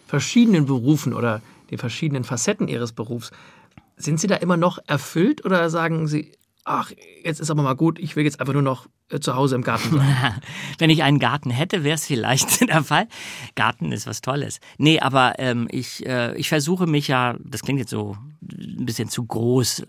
[0.07, 3.31] verschiedenen Berufen oder den verschiedenen Facetten Ihres Berufs,
[3.95, 6.31] sind Sie da immer noch erfüllt oder sagen Sie,
[6.67, 6.91] ach,
[7.23, 9.63] jetzt ist aber mal gut, ich will jetzt einfach nur noch äh, zu Hause im
[9.63, 10.41] Garten sein?
[10.77, 13.07] Wenn ich einen Garten hätte, wäre es vielleicht der Fall.
[13.55, 14.59] Garten ist was Tolles.
[14.77, 18.17] Nee, aber ähm, ich, äh, ich versuche mich ja, das klingt jetzt so
[18.51, 19.85] ein bisschen zu groß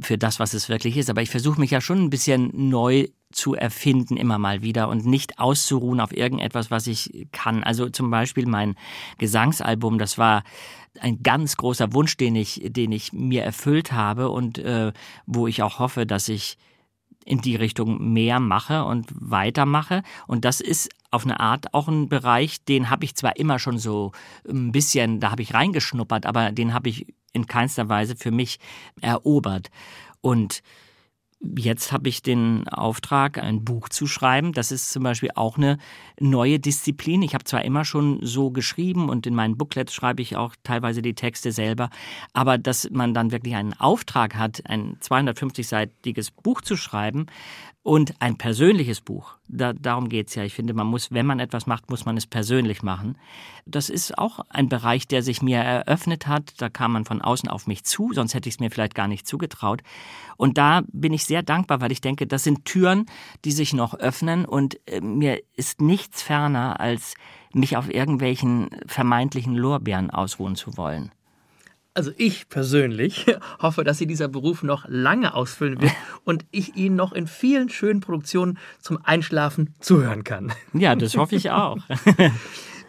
[0.00, 3.08] für das, was es wirklich ist, aber ich versuche mich ja schon ein bisschen neu
[3.30, 7.62] zu erfinden immer mal wieder und nicht auszuruhen auf irgendetwas, was ich kann.
[7.62, 8.74] Also zum Beispiel mein
[9.18, 10.44] Gesangsalbum, das war
[11.00, 14.92] ein ganz großer Wunsch, den ich, den ich mir erfüllt habe und äh,
[15.26, 16.56] wo ich auch hoffe, dass ich
[17.24, 20.02] in die Richtung mehr mache und weitermache.
[20.26, 23.78] Und das ist auf eine Art auch ein Bereich, den habe ich zwar immer schon
[23.78, 24.12] so
[24.48, 28.58] ein bisschen, da habe ich reingeschnuppert, aber den habe ich in keinster Weise für mich
[29.00, 29.70] erobert.
[30.20, 30.62] Und
[31.40, 34.52] Jetzt habe ich den Auftrag, ein Buch zu schreiben.
[34.52, 35.78] Das ist zum Beispiel auch eine
[36.18, 37.22] neue Disziplin.
[37.22, 41.00] Ich habe zwar immer schon so geschrieben und in meinen Booklets schreibe ich auch teilweise
[41.00, 41.90] die Texte selber,
[42.32, 47.26] aber dass man dann wirklich einen Auftrag hat, ein 250-seitiges Buch zu schreiben,
[47.88, 50.44] und ein persönliches Buch, da, darum geht es ja.
[50.44, 53.16] Ich finde, man muss, wenn man etwas macht, muss man es persönlich machen.
[53.64, 56.52] Das ist auch ein Bereich, der sich mir eröffnet hat.
[56.58, 59.08] Da kam man von außen auf mich zu, sonst hätte ich es mir vielleicht gar
[59.08, 59.80] nicht zugetraut.
[60.36, 63.06] Und da bin ich sehr dankbar, weil ich denke, das sind Türen,
[63.46, 67.14] die sich noch öffnen und äh, mir ist nichts ferner, als
[67.54, 71.10] mich auf irgendwelchen vermeintlichen Lorbeeren ausruhen zu wollen.
[71.98, 73.26] Also ich persönlich
[73.60, 75.90] hoffe, dass Sie dieser Beruf noch lange ausfüllen wird
[76.24, 80.52] und ich Ihnen noch in vielen schönen Produktionen zum Einschlafen zuhören kann.
[80.74, 81.78] Ja, das hoffe ich auch.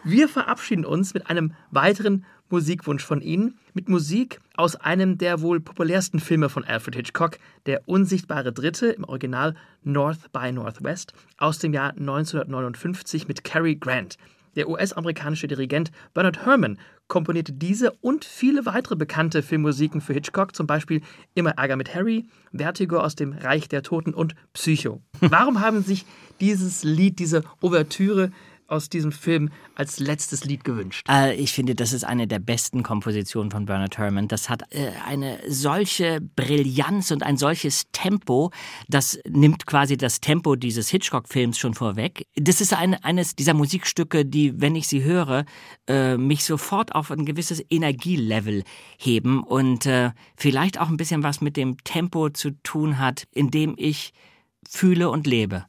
[0.04, 5.60] Wir verabschieden uns mit einem weiteren Musikwunsch von Ihnen, mit Musik aus einem der wohl
[5.60, 11.74] populärsten Filme von Alfred Hitchcock, Der unsichtbare Dritte, im Original North by Northwest, aus dem
[11.74, 14.18] Jahr 1959 mit Cary Grant.
[14.56, 20.68] Der US-amerikanische Dirigent Bernard Herrmann komponierte diese und viele weitere bekannte Filmmusiken für Hitchcock, zum
[20.68, 21.02] Beispiel
[21.34, 25.02] Immer Ärger mit Harry, Vertigo aus dem Reich der Toten und Psycho.
[25.20, 26.06] Warum haben sich
[26.40, 28.32] dieses Lied, diese Ouvertüre
[28.70, 31.06] aus diesem Film als letztes Lied gewünscht?
[31.10, 34.28] Äh, ich finde, das ist eine der besten Kompositionen von Bernard Herrmann.
[34.28, 38.52] Das hat äh, eine solche Brillanz und ein solches Tempo,
[38.88, 42.28] das nimmt quasi das Tempo dieses Hitchcock-Films schon vorweg.
[42.36, 45.46] Das ist ein, eines dieser Musikstücke, die, wenn ich sie höre,
[45.88, 48.64] äh, mich sofort auf ein gewisses Energielevel
[48.98, 53.52] heben und äh, vielleicht auch ein bisschen was mit dem Tempo zu tun hat, in
[53.52, 54.14] dem ich
[54.68, 55.66] fühle und lebe.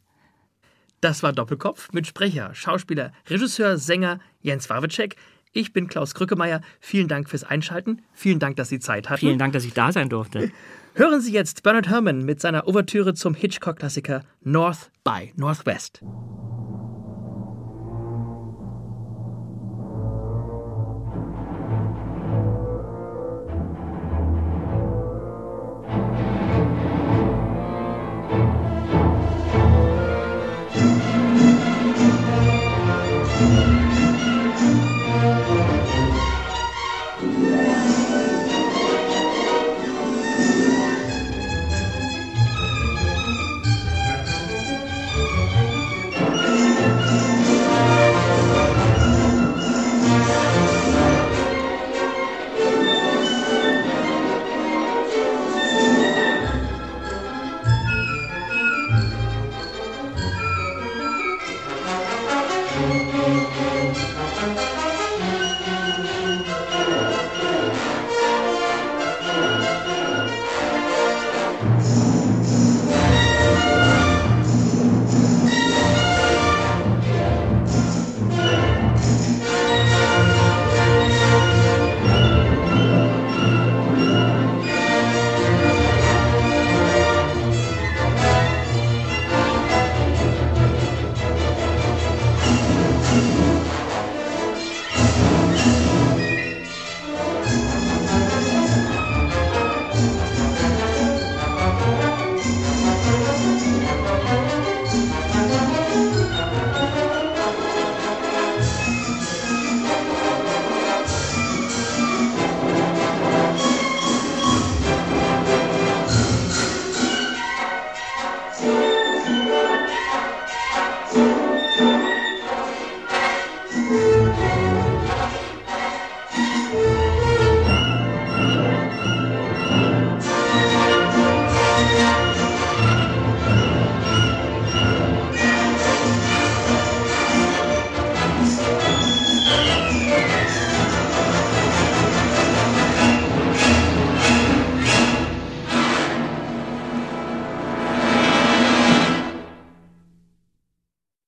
[1.01, 5.17] Das war Doppelkopf mit Sprecher, Schauspieler, Regisseur, Sänger Jens Wawitschek.
[5.53, 6.61] Ich bin Klaus Krückemeier.
[6.79, 8.03] Vielen Dank fürs Einschalten.
[8.13, 9.21] Vielen Dank, dass Sie Zeit hatten.
[9.21, 10.51] Vielen Dank, dass ich da sein durfte.
[10.95, 16.03] Hören Sie jetzt Bernard Herrmann mit seiner Ouvertüre zum Hitchcock-Klassiker North by Northwest.